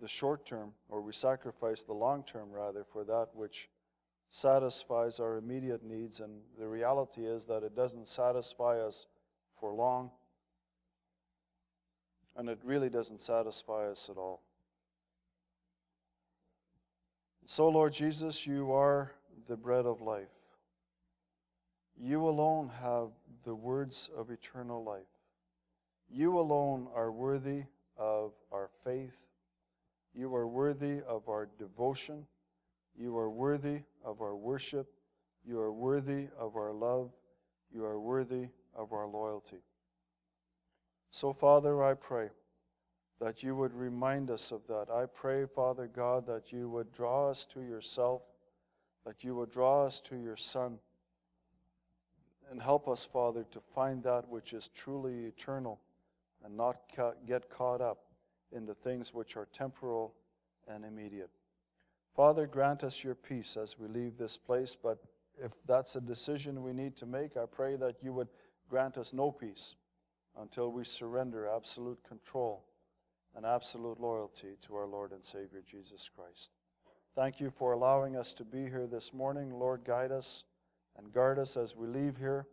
the 0.01 0.07
short 0.07 0.47
term, 0.47 0.75
or 0.89 1.01
we 1.01 1.13
sacrifice 1.13 1.83
the 1.83 1.93
long 1.93 2.23
term 2.23 2.53
rather, 2.53 2.85
for 2.85 3.03
that 3.03 3.31
which 3.35 3.69
satisfies 4.31 5.19
our 5.19 5.39
immediate 5.39 5.83
needs. 5.83 6.21
And 6.21 6.41
the 6.57 6.69
reality 6.69 7.27
is 7.27 7.47
that 7.47 7.65
it 7.65 7.75
doesn't 7.75 8.07
satisfy 8.07 8.79
us 8.79 9.09
for 9.59 9.73
long, 9.73 10.13
and 12.37 12.49
it 12.49 12.61
really 12.63 12.91
doesn't 12.91 13.21
satisfy 13.21 13.89
us 13.91 14.09
at 14.09 14.17
all. 14.17 14.43
So, 17.51 17.67
Lord 17.71 17.95
Jesus, 17.95 18.47
you 18.47 18.73
are 18.73 19.11
the 19.47 19.57
bread 19.57 19.87
of 19.87 20.03
life. 20.03 20.37
You 21.99 22.29
alone 22.29 22.71
have 22.83 23.09
the 23.43 23.55
words 23.55 24.11
of 24.15 24.31
eternal 24.31 24.85
life. 24.85 25.09
You 26.11 26.39
alone 26.39 26.89
are 26.95 27.11
worthy 27.11 27.63
of 27.97 28.33
our 28.53 28.69
faith. 28.85 29.17
You 30.15 30.35
are 30.35 30.47
worthy 30.47 31.01
of 31.09 31.27
our 31.31 31.49
devotion. 31.59 32.27
You 32.95 33.17
are 33.17 33.31
worthy 33.31 33.81
of 34.05 34.21
our 34.21 34.37
worship. 34.37 34.87
You 35.43 35.59
are 35.59 35.73
worthy 35.73 36.29
of 36.39 36.55
our 36.55 36.75
love. 36.75 37.13
You 37.73 37.83
are 37.87 37.99
worthy 37.99 38.49
of 38.77 38.93
our 38.93 39.07
loyalty. 39.07 39.63
So, 41.09 41.33
Father, 41.33 41.83
I 41.83 41.95
pray 41.95 42.29
that 43.21 43.43
you 43.43 43.57
would 43.57 43.75
remind 43.75 44.31
us 44.31 44.53
of 44.53 44.67
that. 44.69 44.91
I 44.91 45.07
pray, 45.07 45.45
Father 45.45 45.89
God, 45.89 46.27
that 46.27 46.53
you 46.53 46.69
would 46.69 46.93
draw 46.93 47.29
us 47.29 47.45
to 47.47 47.61
yourself, 47.61 48.23
that 49.05 49.25
you 49.25 49.35
would 49.35 49.51
draw 49.51 49.85
us 49.85 50.01
to 50.03 50.17
your 50.17 50.37
Son, 50.37 50.79
and 52.51 52.63
help 52.63 52.89
us, 52.89 53.05
Father, 53.05 53.45
to 53.51 53.61
find 53.61 54.03
that 54.05 54.29
which 54.29 54.53
is 54.53 54.69
truly 54.69 55.27
eternal 55.27 55.81
and 56.45 56.57
not 56.57 56.77
ca- 56.95 57.13
get 57.27 57.51
caught 57.51 57.81
up 57.81 58.05
in 58.53 58.65
the 58.65 58.75
things 58.75 59.13
which 59.13 59.37
are 59.37 59.49
temporal 59.53 60.15
and 60.69 60.85
immediate. 60.85 61.31
Father, 62.15 62.47
grant 62.47 62.85
us 62.85 63.05
your 63.05 63.15
peace 63.15 63.57
as 63.57 63.79
we 63.79 63.89
leave 63.89 64.17
this 64.17 64.37
place, 64.37 64.77
but 64.81 64.99
if 65.43 65.63
that's 65.67 65.97
a 65.97 66.01
decision 66.01 66.63
we 66.63 66.73
need 66.73 66.97
to 66.97 67.07
make, 67.07 67.37
I 67.37 67.45
pray 67.51 67.77
that 67.77 68.03
you 68.03 68.13
would 68.13 68.29
grant 68.71 68.97
us 68.97 69.13
no 69.13 69.31
peace 69.31 69.75
until 70.41 70.73
we 70.73 70.85
surrender 70.85 71.49
absolute 71.49 71.99
control 72.03 72.68
and 73.37 73.47
absolute 73.47 74.01
loyalty 74.01 74.57
to 74.63 74.75
our 74.77 74.87
Lord 74.87 75.13
and 75.13 75.25
Savior 75.25 75.63
Jesus 75.69 76.09
Christ. 76.15 76.53
Thank 77.15 77.41
you 77.41 77.51
for 77.51 77.73
allowing 77.73 78.17
us 78.17 78.33
to 78.35 78.45
be 78.45 78.63
here 78.63 78.87
this 78.87 79.13
morning. 79.13 79.51
Lord, 79.59 79.83
guide 79.85 80.13
us 80.13 80.45
and 80.97 81.13
guard 81.13 81.39
us 81.39 81.57
as 81.57 81.77
we 81.77 81.87
leave 81.87 82.17
here 82.17 82.47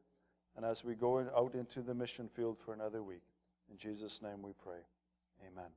and 0.56 0.66
as 0.66 0.84
we 0.84 0.96
go 0.96 1.20
out 1.36 1.56
into 1.56 1.82
the 1.82 1.94
mission 1.94 2.28
field 2.28 2.58
for 2.58 2.74
another 2.74 3.04
week. 3.04 3.24
In 3.70 3.78
Jesus' 3.78 4.22
name 4.22 4.42
we 4.42 4.52
pray. 4.54 4.80
Amen. 5.48 5.70